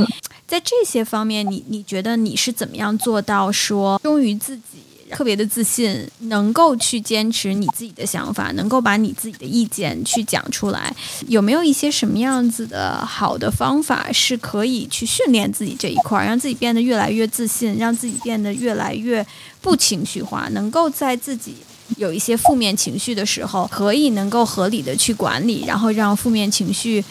[0.46, 4.82] 在这些方面，你你觉得你是怎么样做到说忠于自己？
[5.12, 10.96] 特别的自信，能够去坚持你自己的想法，能够把你自己的意见去讲出来。
[11.28, 19.26] 有没有一些什么样子的好的方法，是可以去训练自己这一块，让自己变得越来越自信，让自己变得越来越
[19.62, 21.56] 不情绪化，能够在自己
[21.98, 27.04] 有一些负面情绪的时候，可以能够合理的去管理，然后让负面情绪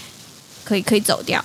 [0.64, 1.44] 可以可以走掉。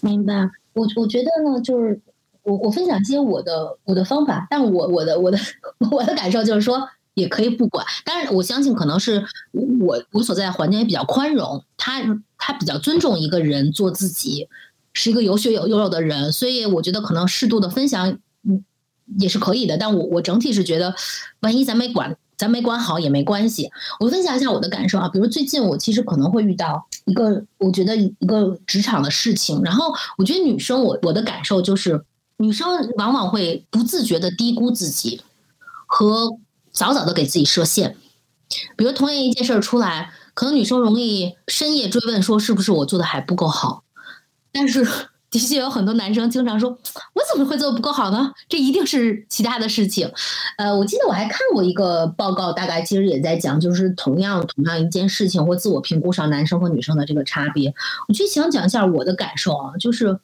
[0.00, 0.32] 明白，
[0.74, 2.00] 我我觉得呢，就是。
[2.48, 5.38] 我我分享一些我的我的方法，但我我的我的
[5.92, 7.84] 我的感受就是说，也可以不管。
[8.06, 9.22] 当然，我相信可能是
[9.52, 12.02] 我我所在的环境也比较宽容，他
[12.38, 14.48] 他比较尊重一个人做自己，
[14.94, 18.18] 是一个有血有有肉的人，所以我觉得可能适度的分享
[18.48, 18.64] 嗯
[19.18, 19.76] 也是可以的。
[19.76, 20.94] 但我我整体是觉得，
[21.40, 23.70] 万一咱没管咱没管好也没关系。
[24.00, 32.02] 我分享一下我的感受啊，比如最近我其实可能会遇到一个我觉得一个职场的事情，然后我觉得女生我我的感受就是。
[32.38, 35.20] 女生往往会不自觉的低估自己，
[35.86, 36.38] 和
[36.70, 37.96] 早早的给自己设限。
[38.76, 43.82] 比如同样一件事儿出来，可能女生容易深夜追问说是不是我做的还不够好。
[44.52, 44.86] 但是
[45.30, 48.32] 的确有很多男生经常说，我怎么会做的不够好呢？
[48.48, 50.10] 这一定是其他的事情。
[50.58, 57.74] 呃，我记得我还看过一个报告，大概其实也在讲，就是同样同样一件事情或自我评估上，男生和女生的这个差别。
[58.06, 60.20] 我就想讲一下我的感受啊，就是。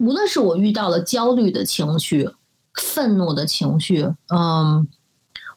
[0.00, 2.30] 无论是我遇到了焦虑的情绪、
[2.74, 4.88] 愤怒的情绪，嗯，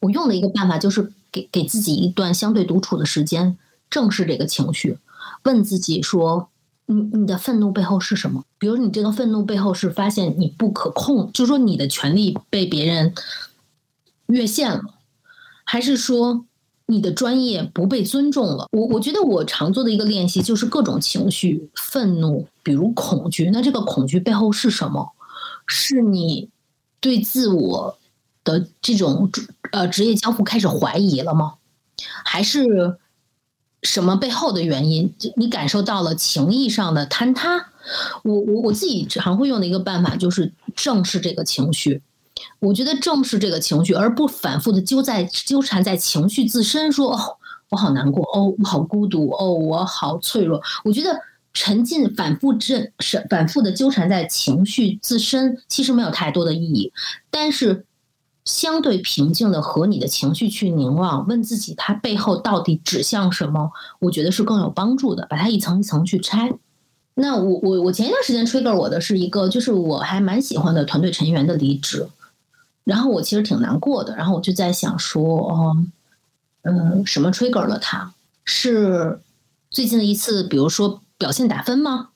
[0.01, 3.57] 我用的一个办法就是给给自己一段相对独处的时间，
[3.89, 4.99] 正视这个情绪，
[5.43, 6.49] 问自己说：
[6.87, 8.43] 你你的愤怒背后是什么？
[8.57, 13.13] 比如你这个愤怒背后是发现你不可控，就是说你的权利被别人
[14.25, 14.83] 越线了，
[15.63, 16.43] 还是说？
[16.85, 18.67] 你的专业不被尊重了。
[18.71, 23.49] 我我觉得我常做的一个练习就是各种情绪，愤怒，比如恐惧。
[23.51, 25.11] 那这个恐惧背后是什么？
[25.65, 26.49] 是你
[26.99, 27.97] 对自我
[28.43, 29.31] 的这种
[29.71, 31.53] 呃职业交付开始怀疑了吗？
[32.25, 32.97] 还是
[33.81, 35.13] 什么背后的原因？
[35.37, 37.71] 你感受到了情谊上的坍塌？
[38.23, 42.01] 我我我自己常会用的一个办法就是正视这个情绪。
[42.59, 47.37] 我觉得正视这个情绪，而不反复的纠在纠缠在情绪自身，说哦，
[47.69, 50.61] 我好难过，哦，我好孤独，哦，我好脆弱。
[50.83, 51.19] 我觉得
[51.53, 56.91] 沉浸、反复、正是反复的纠缠在情绪自身，其实没有太多的意义。
[57.29, 57.85] 但是，
[58.45, 65.25] 相对平静的和你的情绪去凝望，问自己它背后到底指向什么，我觉得是更有帮助的。
[65.29, 66.53] 把它一层一层去拆。
[67.15, 72.07] 那我我我前一段时间 trigger 我的是一个，就是我还蛮喜欢的团队成员的离职。
[72.83, 75.75] 然后我其实挺难过的，然后我就在想说，
[76.63, 78.13] 嗯，什么 trigger 了他？
[78.45, 79.19] 是
[79.69, 82.09] 最近的一次，比如说表现打分吗？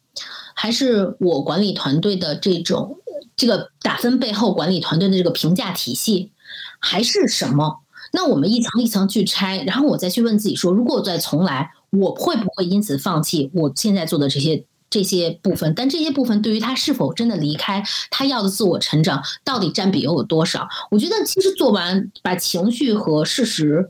[0.54, 2.98] 还是我管理团队的这种
[3.36, 6.32] 这个打分背后管理团队的这个评价体系，
[6.80, 7.80] 还是什么？
[8.12, 15.74] 那我们一层一层去拆，然后我再去问自己说：如果我再重来，我会不会因此放弃我现在做的这些这些部分？
[15.76, 20.68] 但这些部分对于他是否真的离开他要的自我成长，到底占比又有多少？
[20.92, 23.90] 我觉得其实做完把情绪和事实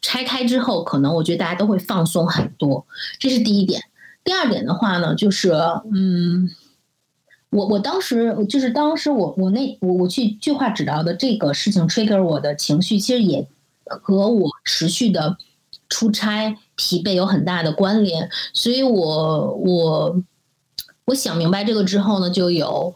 [0.00, 2.86] 拆开之后，可能我觉得大家都会放松很多。
[3.18, 3.82] 这是第一点。
[4.24, 5.52] 第二点的话呢，就是
[5.92, 6.50] 嗯。
[7.50, 13.48] 我我当时就是当时我我那我我去计划指导的这个事情 trigger 我的情绪，其实也
[13.86, 15.38] 和我持续的
[15.88, 20.22] 出差疲惫有很大的关联，所以我我
[21.06, 22.94] 我想明白这个之后呢，就有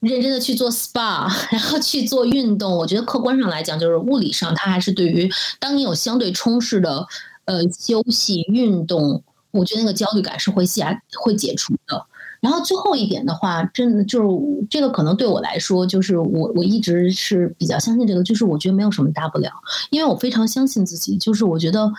[0.00, 2.76] 认真的去做 SPA， 然后去做运动。
[2.76, 5.30] 我觉得客观上来讲，就是物理上它还是对于
[5.60, 7.06] 当你有相对充实的
[7.44, 9.22] 呃休息运动，
[9.52, 12.06] 我觉得那个焦虑感是会下会解除的。
[12.40, 19.50] 然后最后一点的话，真的就是这个可能对我来说，就是我我一直是比较相信这个，就是我觉得没有什么大不了，
[19.90, 21.18] 因为我非常相信自己。
[21.18, 21.92] 就是我觉得，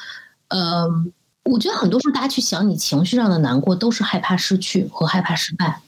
[0.52, 0.88] 呃，
[1.44, 5.82] 我觉得很多时候大家去想你情绪上的难过，都是害怕失去和害怕失败。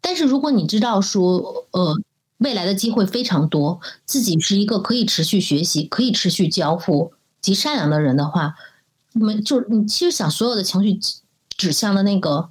[0.00, 1.96] 但是如果你知道说，呃，
[2.38, 8.56] 未来的机会非常多，自己是一个可以持续学习、可以持续交付及善良的人的话，
[9.12, 10.98] 没就是你其实想所有的情绪
[11.56, 12.50] 指向的那个。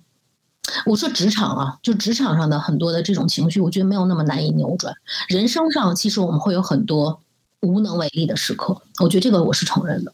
[0.86, 4.94] 我说职场啊，就职场上的很多的这种情绪，我觉得没有那么难以扭转。
[5.28, 7.20] 人生上其实我们会有很多
[7.62, 10.14] 无能为力的时刻，我觉得这个我是承认的。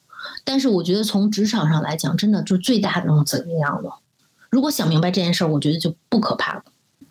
[0.50, 4.00] 但是我觉得从职场上来讲，真的就最大的那种怎么样了？
[4.50, 6.64] 如果想明白这件事儿，我觉得就不可怕了。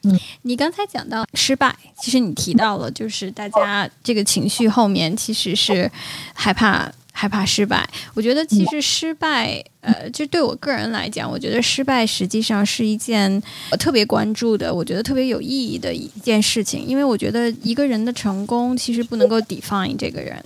[0.05, 5.91] 嗯，你刚才讲到失败，其实你提到了，就是大家这个情绪后面其实是
[6.33, 6.91] 害怕。
[7.19, 16.85] 害怕失败，我觉得其实失败，呃，就对我个人来讲，我觉得失败实际上是一件我特别关注的，我觉得特别有意义的一件事情。
[16.85, 20.45] 因为我觉得一个人的成功其实不能够 define 这个人，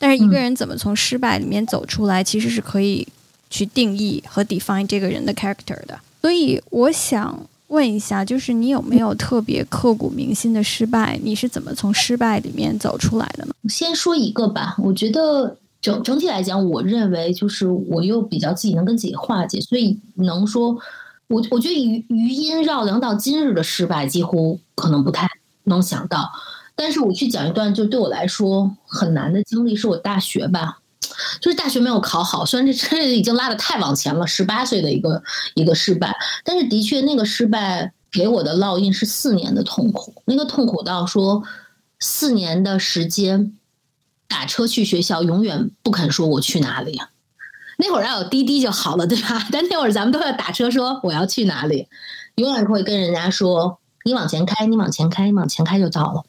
[0.00, 3.06] 但是一个人怎么从失败里面走出来，其实是可以
[3.48, 5.96] 去定义和 define 这个人的 character 的。
[6.20, 11.20] 所以我想问一下，就是你有没有特别刻骨铭心的失败？
[11.22, 13.54] 你是怎么从失败里面走出来的呢？
[13.68, 15.56] 先说一个吧，我觉得。
[15.82, 20.76] 整整体来讲，我认为就是我又比较自己能跟自己化解，所以能说，
[21.26, 25.26] 我我觉得余余音绕梁到今日的失败，几乎可能不太
[25.64, 26.30] 能想到。
[26.74, 30.78] 但是我去讲一段，就对我来说很难的经历，是我大学吧，
[31.40, 35.22] 就是大学没有考好，虽然这这已经拉的太往前了，十八岁的一个
[35.54, 41.42] 一个失败，但是的确那个失败给我的烙印是四年的痛苦，那个痛苦到说
[41.98, 43.56] 四年的时间。
[44.32, 47.00] 打车去学校，永远不肯说我去哪里。
[47.78, 49.44] 那会儿要有滴滴就好了，对吧？
[49.50, 51.88] 但那会儿咱们都要打车说我要去哪里，
[52.36, 56.22] 永远会跟人家说你往前开，你往前开，你往前开就到了。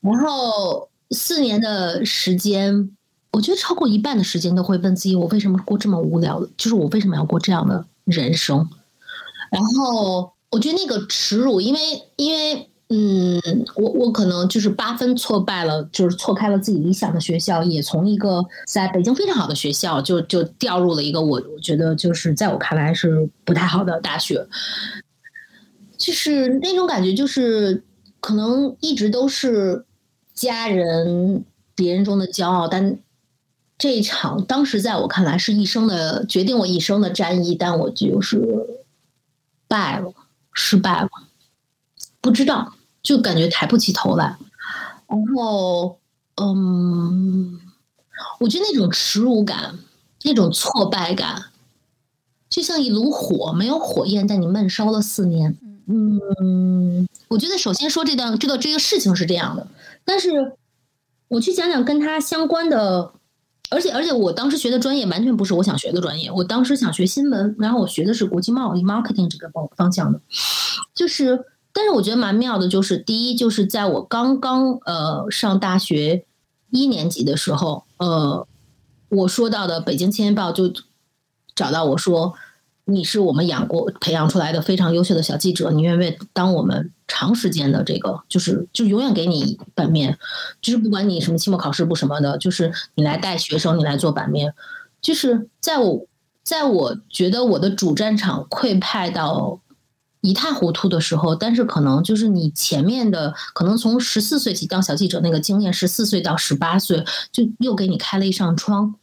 [0.00, 2.90] 然后四年的时间，
[3.32, 6.44] 我觉得超过一半的时间都会问自己：我为什么过这么无聊？
[6.56, 8.68] 就是我为什么要过这样的人生？
[9.50, 11.80] 然后我觉得那个耻辱，因为
[12.16, 12.68] 因为。
[12.94, 13.40] 嗯，
[13.74, 24.46] 我我可能就是八分挫败了，就是错开了自己理想的学校，也从一个在北京非常好的学校，就就掉入了一个我我觉得就是在我看来是不太好的大学，
[25.96, 27.82] 就是那种感觉，就是
[28.22, 29.84] 可能一直都是
[30.32, 31.44] 家人、
[31.74, 32.98] 别人中的骄傲，但
[33.76, 38.40] 这一场当时在我看来是一生的决定我一生的战役，但我就是
[39.68, 40.14] 败了，
[40.54, 41.10] 失败了，
[42.22, 42.72] 不知道。
[43.02, 44.38] 就感觉抬不起头来，
[45.08, 45.98] 然后，
[46.36, 47.58] 嗯，
[48.38, 49.76] 我觉得那种耻辱感、
[50.22, 51.46] 那种挫败感，
[52.48, 55.58] 就像一炉火，没有火焰，但你闷烧了四年。
[55.86, 59.66] 嗯，我觉得首先说这段这个这个事情是这样的，
[60.04, 60.52] 但是
[61.28, 63.12] 我去讲讲跟他相关的，
[63.70, 70.20] 而且而且我当时学的专业完全不是我想学的专业，我当时想学新闻，然后我学的是国际贸易 marketing 这个方方向的，
[70.94, 71.46] 就是。
[71.74, 76.26] 但是我觉得蛮妙的，就是第一，就是在我刚刚呃上大学
[76.68, 78.46] 一年级的时候，呃，
[79.08, 80.70] 我说到的《北京青年报》就
[81.54, 82.34] 找到我说，
[82.92, 90.18] 你是我们养过、培养出来的非常优秀的小记者，你愿不愿意当我们长时间的这个，就是就永远给你版面，
[90.60, 94.54] 就是不管你什么期末考试不什么的，就是你来带学生，你来做版面，
[95.00, 96.06] 就是在我
[96.42, 99.58] 在我觉得我的主战场溃败到。
[100.24, 108.94] 一塌糊涂的时候，但是可能就是你前面的，可能从十四岁起当小记者那个经验，十四岁到十八岁就又给你开了一扇窗，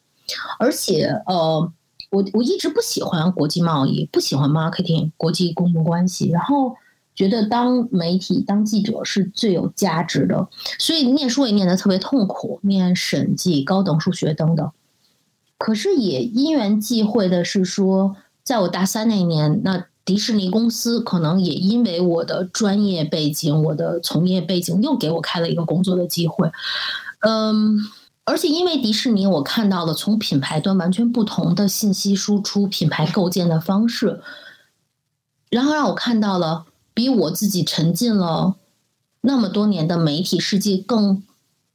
[0.58, 1.70] 而且呃，
[2.10, 6.76] 我我一直不喜欢国际贸易，不喜欢 marketing 国际公共关系，然后
[7.14, 10.47] 觉得当媒体当记者是最有价值的，
[10.80, 14.72] 所以念书也念得特别痛苦，念审计、高等数学等等。
[15.60, 26.49] 可是也因缘际会的是说，在我大三那年，那迪士尼公司可能也因为我的专业背景、我的从业背景，又给我开了一个工作的机会。
[27.20, 27.78] 嗯。
[28.30, 34.22] 而且因为迪士尼，我看到了从品牌端完全不同的信息输出、品牌构建的方式，
[35.50, 38.56] 然后让我看到了比我自己沉浸了
[39.22, 41.24] 那么多年的媒体世界更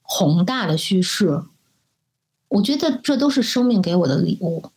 [0.02, 1.42] 宏大的叙事。
[2.46, 4.70] 我觉得这都是生命给我的礼物，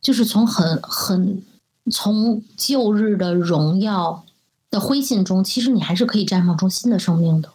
[0.00, 1.42] 就是从很很
[1.90, 4.24] 从旧日的荣耀
[4.70, 7.50] 的灰烬中，其实你还是可以绽放出新的生命的。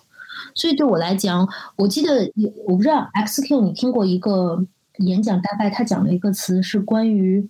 [0.54, 2.32] 所以对我来讲，我记得
[2.68, 4.64] 我不知道 XQ 你听过一个
[5.00, 7.48] 演讲，大概他讲了一个词是关于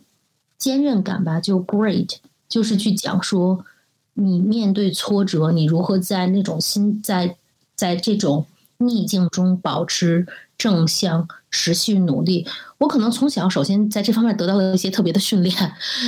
[0.58, 2.16] 坚韧感吧，就 Great，
[2.48, 3.66] 就是去讲说
[4.14, 7.36] 你面对挫折，你如何在那种心在
[7.76, 8.46] 在这种
[8.78, 10.26] 逆境中保持
[10.58, 12.48] 正向，持续努力。
[12.78, 15.56] 我可能从小首先在这方面得到了一些特别的训练，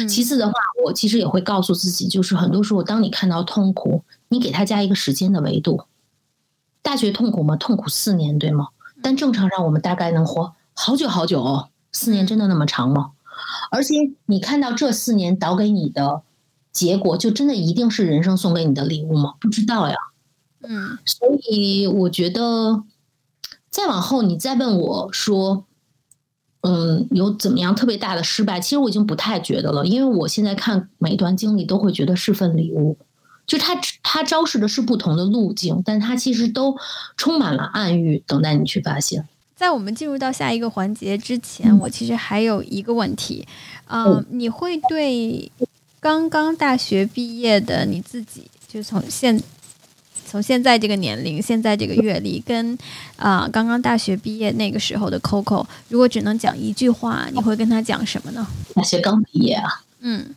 [0.07, 0.53] 其次的话，
[0.85, 5.81] 我其实也会告诉自己，就是很多时候当你看到痛苦，你给他加一个时间的维度。
[6.87, 7.57] 大学痛苦吗？
[7.57, 8.69] 痛苦四年，对吗？
[9.01, 11.67] 但正常让我们大概能活好久好久哦。
[11.91, 13.11] 四年真的那么长吗？
[13.69, 13.95] 而且
[14.27, 16.21] 你看到这四年导给你的
[16.71, 19.33] 结果，就真的一定是人生送给你的礼物吗？
[19.41, 19.95] 不知道呀。
[20.61, 22.83] 嗯，所以我觉得
[23.69, 25.65] 再往后，你再问我说，
[26.61, 28.61] 嗯，有怎么样特别大的失败？
[28.61, 32.97] 其实我已经不太觉得了，因为我现在看每一段经历都会觉得是份礼物。
[33.47, 33.73] 就他
[34.03, 36.77] 他昭示的是不同的路径，但他其实都
[37.15, 39.25] 充满了暗喻，等待你去发现。
[39.55, 43.47] 在我们进入到下一个环节之前，我其实还有一个问题，
[43.89, 45.49] 嗯，你会对
[45.99, 49.41] 刚刚大学毕业的你自己，就从现
[50.27, 52.77] 从现在这个年龄、现在这个阅历，跟
[53.15, 58.45] 啊刚刚大学毕业那个时候的 Coco，如果只能讲一句话，你会跟他讲什么呢？
[58.75, 60.35] 大学刚毕业啊，嗯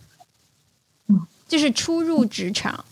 [1.08, 2.84] 嗯，就是初入职场。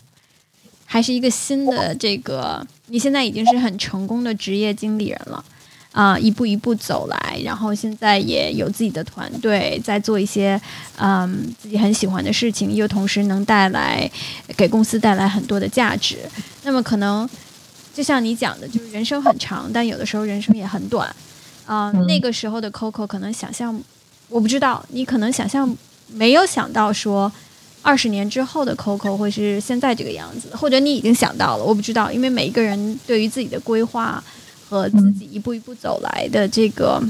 [0.91, 5.45] 还是一个新的这个，你现在已经是很成功的职业经理人了，
[5.91, 10.59] 啊，一步一步走来，然后现在也有自己的团队，在做一些
[10.97, 14.09] 嗯自己很喜欢的事情，又同时能带来
[14.57, 16.17] 给公司带来很多的价值。
[16.63, 17.29] 那么可能
[17.93, 21.15] 就像你讲的，就是人生很长，但有的时候人生也很短
[21.67, 21.91] 啊。
[22.07, 23.79] 那个时候的 Coco 可能想象，
[24.27, 25.77] 我不知道，你可能想象
[26.07, 27.31] 没有想到说。
[27.81, 34.23] 二十年之后的 Coco 会是现在这个样子，或者你已经想到了，我不知道，因为每一个人对于自己的规划
[34.69, 37.01] 和自己一步一步走来的这个，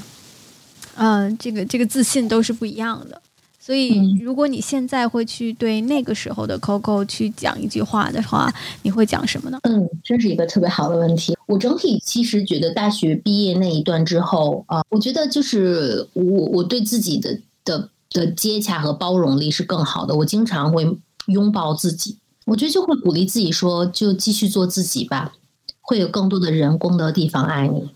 [0.95, 3.19] 嗯，这个这个自信都是不一样的。
[3.59, 8.51] 所以，如果你现在会去对那个时候的 Coco 去讲一句话的话，
[8.83, 9.59] 你会讲什么呢？
[9.63, 11.35] 嗯，这是一个特别好的问题。
[11.47, 17.89] 我整体其实觉得大学毕业那一段之后啊，我觉得就是我我对自己的的。
[18.11, 20.15] 的接洽和包容力是更好的。
[20.15, 20.97] 我经常会
[21.27, 25.33] 拥抱自己，我觉得就会鼓励自己说：“就继续做自己吧，
[25.81, 27.89] 会有更多的人功德地方爱你。”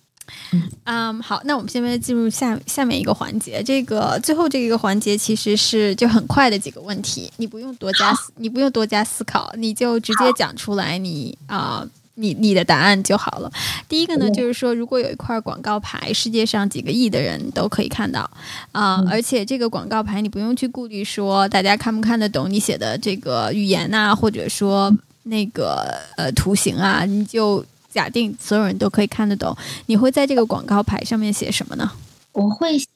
[0.86, 3.62] 嗯，好，那我们现在进入下下面一个环节。
[3.62, 10.98] 这个最后这一个环节其实是就很快的几个问题，你不用多加，你不用多加思考，你就直接讲出来。
[10.98, 11.86] 你啊。
[12.16, 13.52] 你你的答案就好了。
[13.90, 18.30] 第一个呢，就是说，如果有一块广告牌，世界上几个亿的人都可以看到
[18.72, 29.56] 啊，而且这个广告牌你不用去顾虑说大家看不看得懂你写的这个语言呐，或者说那个呃图形啊，你就假定所有人都可以看得懂。
[29.88, 31.92] 你会在这个广告牌上面写什么呢？
[32.34, 32.88] 我会写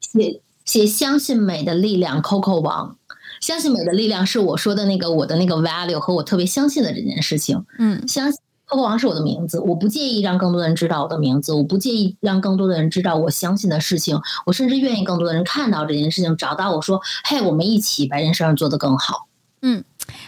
[0.00, 2.96] 写写相信美的力量，Coco 王。
[3.42, 7.62] 相信美的力量是我说的那个我的那个 value 和我特别相信的这件事情。
[7.76, 14.16] 嗯，相信 Coco 王是我的名字，我不介意让更多的人知道我的名字，我不介意让更多的人知道我相信的事情，
[14.46, 19.26] 我甚至愿意更多的人看到这件事情，找到我说，嘿，我们一起把这件事儿做得更好。
[19.62, 19.82] 嗯，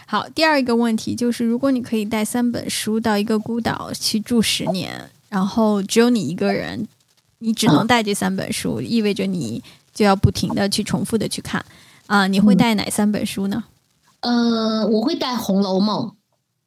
[0.05, 6.85] 好，第二一个问题就是，如果你可以带三本书到一个孤岛去住十年，然后只有你一个人，
[7.39, 9.63] 你只能带这三本书，意味着你
[9.93, 11.65] 就要不停的去重复的去看。
[12.07, 13.63] 啊，你会带哪三本书呢？
[14.21, 16.13] 呃，我会带《红楼梦》、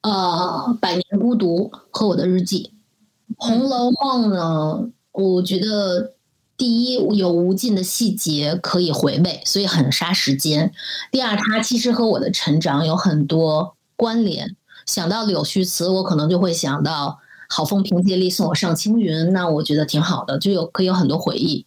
[0.08, 2.72] 呃，《百年孤独》和我的日记。
[3.36, 6.14] 《红楼梦》呢，我觉得
[6.56, 10.72] 第一有无尽的细节可以回味，所以很杀时间。
[11.12, 14.56] 第二，它其实和我的成长有很多关联。
[14.86, 21.66] 想到柳絮词，我可能就会想到好风凭借力送我上青云，那我觉得挺好的，就有可以有很多回忆。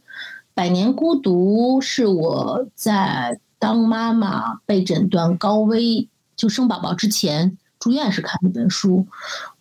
[0.54, 9.06] 百年孤独》是我在当妈妈被诊断高危就生宝宝之前住院时看的一本书，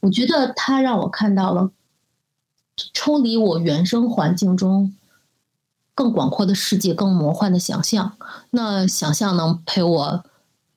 [0.00, 1.70] 我觉得它让我看到了
[2.94, 4.96] 抽离我原生环境中
[5.94, 8.16] 更广阔的世界、更魔幻的想象。
[8.48, 10.24] 那想象能陪我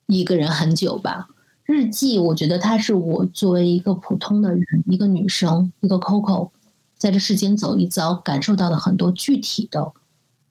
[0.07, 1.29] 一个人很久吧。
[1.63, 6.49] 日记，我觉得它是我作为一个普通的人，一个女生，一个 Coco，
[6.97, 9.93] 在这世间走一遭，感受到的很多具体的、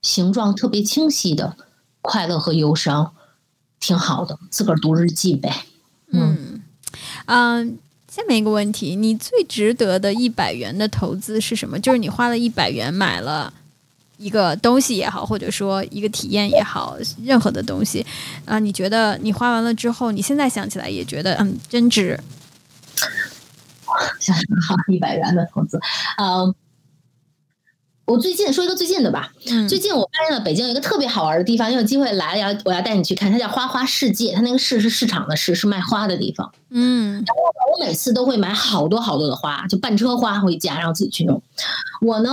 [0.00, 1.54] 形状特别清晰的
[2.02, 3.14] 快乐和忧伤，
[3.80, 4.38] 挺好的。
[4.50, 5.64] 自个儿读日记呗。
[6.10, 6.60] 嗯
[7.24, 11.80] 嗯，下面一个问题，你最值得的一百元的投资是什么？
[11.80, 13.54] 就是你花了一百元买了。
[14.18, 18.06] 一个东西也好，或者说一个体验也好，任何的东西
[18.44, 22.16] 啊，你觉得你花完了之后，你现在想起来也觉得嗯，真值。
[24.20, 25.80] 想想好，一百元的投资，
[26.18, 26.54] 嗯，
[28.12, 29.32] 我最近说一个最近的吧。
[29.66, 34.32] 最近我发现了北京有一个特别好玩的地方，有机会来了要我要带你去看，它叫花花世界。
[34.32, 36.52] 它那个市是市场的市，是卖花的地方。
[36.68, 41.42] 嗯，然后我每次都会买好多好多的花，就半车花回家，然后自己去弄。
[42.02, 42.30] 我呢。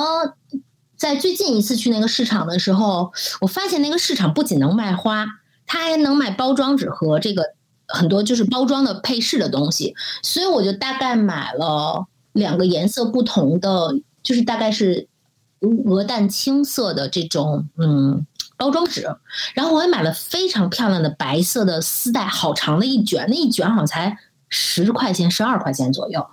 [0.98, 5.26] 在最近一次去那个市场的时候，我发现那个市场不仅能卖花，
[5.66, 7.42] 它还能卖包装纸和这个
[7.88, 15.08] 很多就是包装的配饰的东西，所以我就大概买了两个颜色不同的，就是大概是
[15.86, 18.26] 鹅蛋青色的这种嗯
[18.57, 19.07] 包装纸，
[19.53, 24.18] 然后我还买了非常漂亮的白色的丝带，好长的一卷，那一卷好像才
[24.49, 26.27] 十块钱、十二块钱左右，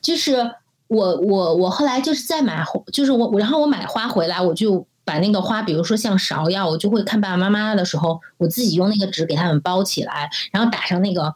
[0.00, 0.54] 就是。
[0.88, 11.34] 我我我后来就是再买，就是我我然后我买花回来，我就把那个花，比如说像芍药，我就会看爸爸妈妈的时候，我自己用那个纸给他们包起来，然后打上那个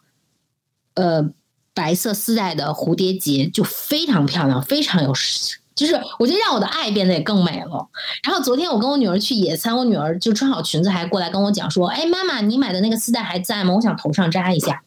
[0.92, 1.30] 呃
[1.72, 5.14] 白色丝带的蝴蝶结，就非常漂亮，非常有，
[5.76, 7.88] 就是我觉得让我的爱变得也更美了。
[8.24, 13.74] 然后昨天我跟我女儿去野餐，我女儿就穿好裙子还过来跟我讲说：“哎，妈妈，你买的那个丝带还在吗？
[13.74, 14.82] 我想头上扎一下。”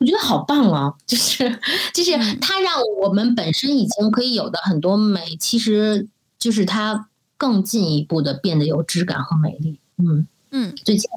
[0.00, 0.94] 我觉得好棒啊！
[1.04, 1.58] 就是
[1.92, 6.06] 就是它让我们本身已经可以有的很多美，其实
[6.38, 9.78] 就是它更进一步的变得有质感和美丽。
[9.98, 11.10] 嗯嗯，最近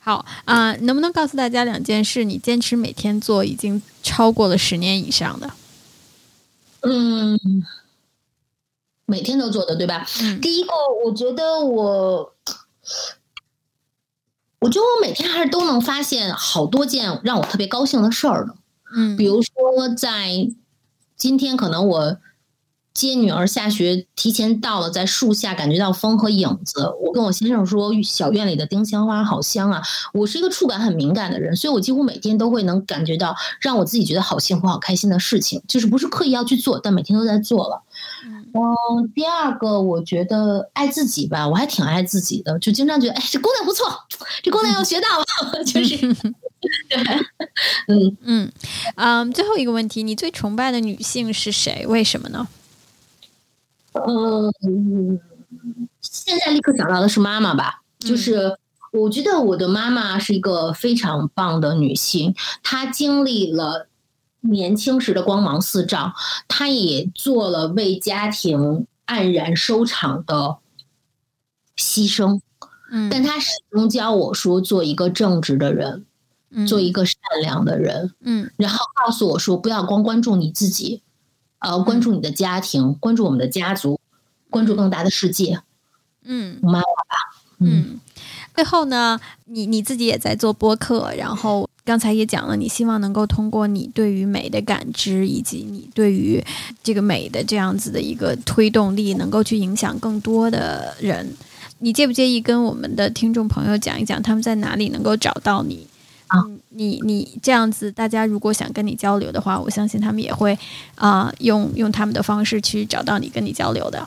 [0.00, 2.24] 好啊，能不能告诉大家两件事？
[2.24, 5.50] 你坚持每天做已经超过了十年以上的？
[6.80, 7.38] 嗯，
[9.10, 10.06] 每天都做的对吧？
[10.40, 10.70] 第一个，
[11.04, 12.32] 我觉得我。
[14.62, 18.54] 我觉得我每天还是都能发现好多件让我特别高兴的事儿的，
[18.94, 20.50] 嗯，比如说在
[21.16, 22.18] 今天，可能我
[22.92, 26.92] 接女儿下学提前到了，在树下感觉到风和影子。
[27.00, 29.82] 我跟我先生说，小院里的丁香花好香啊！
[30.12, 37.82] 我是一个触感很敏感的人，所以我几乎每天都会能感觉到让我自己觉得好幸福、好开心的事情，就是不是刻意要去做，但每天都在做了。
[38.24, 43.86] 嗯，第二个我觉得爱自己吧，我还挺爱自己的，就经常觉得，哎，这姑娘不错，
[44.42, 45.96] 这姑娘要学到了， 就是，
[47.88, 48.52] 嗯 嗯
[48.96, 49.32] 嗯。
[49.32, 51.86] 最后一个问题，你最崇拜的女性是谁？
[51.86, 52.48] 为什么呢？
[53.92, 54.52] 嗯，
[56.00, 58.56] 现在立刻想到的是妈妈吧，就是
[58.92, 63.86] 我觉得我的妈妈是一个非常棒的女性，她经历了。
[64.42, 66.14] 年轻时的光芒四照，
[66.48, 70.56] 他也做了为家庭黯然收场的
[71.76, 72.40] 牺牲。
[72.90, 76.04] 嗯，但他始终教我说，做一个正直的人，
[76.66, 78.12] 做一个善良的人。
[78.20, 81.02] 嗯，然后告诉我说，不要光关注你自己，
[81.60, 84.00] 呃，关注你的家庭，关注我们的家族，
[84.48, 85.60] 关注更大的世界。
[86.24, 87.40] 嗯，妈妈吧。
[87.60, 88.00] 嗯，
[88.56, 91.69] 最后呢，你你自己也在做播客，然后。
[91.84, 96.42] 刚才也讲了，你希望能够通过你对于美的感知，以及你对于
[96.82, 101.34] 这个美的这样子的一个推动力，能够去影响更多的人。
[101.78, 105.86] 你介不介意跟我们的听众朋友讲一讲，他们在哪里能够找到你？
[106.26, 106.38] 啊，
[106.68, 110.56] 你你这样子，大家如果想跟你交流的话，我相信他们也会
[110.94, 114.06] 啊，用用他们的方式去找到你，跟你交流的。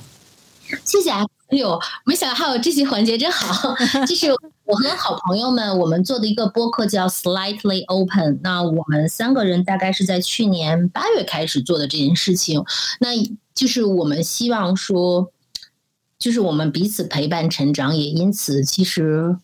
[0.85, 1.25] 谢谢啊！
[1.53, 3.75] 哎呦，没想到还有这些环节，真好。
[4.07, 4.31] 就是
[4.63, 8.39] 我和好朋友们，我们做的一个播客叫 Slightly Open。
[8.41, 12.63] 那我们三个人大概是在去年八月开始做的这件事情。
[12.99, 13.09] 那
[13.53, 15.31] 就是我们希望说，
[16.17, 19.37] 就是我们彼此陪伴成长，也因此其实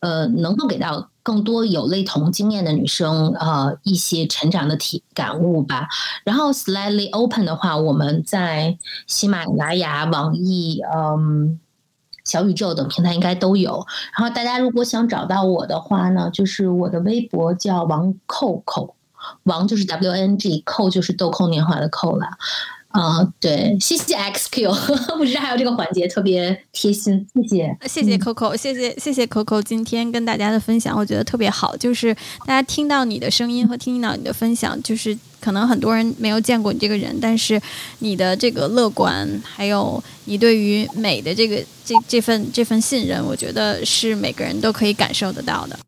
[0.00, 1.08] 呃能够给到。
[1.24, 5.88] 更多有类同经验的女生，呃，一些成长的体感悟吧。
[6.22, 11.58] 然后，slightly open 的话，我们在喜马拉雅、网易、嗯，
[12.24, 13.86] 小宇宙等平台应该都有。
[14.16, 18.94] 然后，大家如果想找到我的话呢，就是我的微博叫王扣扣，
[19.44, 22.26] 王就是 W N G，扣就是豆蔻年华的扣了。
[22.94, 24.72] 啊，对，谢谢 XQ，
[25.18, 32.14] 不知道还有这个环节特别贴心，谢谢，谢谢 Coco，谢谢谢谢 Coco 今天跟大家的分享，我觉得特别好，就是
[32.46, 37.60] 大家听到你的声音和听到你的分享，就是可能很多人没有见过你这个人，但是
[37.98, 45.76] 你的这个乐观，还有你对于美的这个这这份这份信任，我觉得是每个人都可以感受得到的。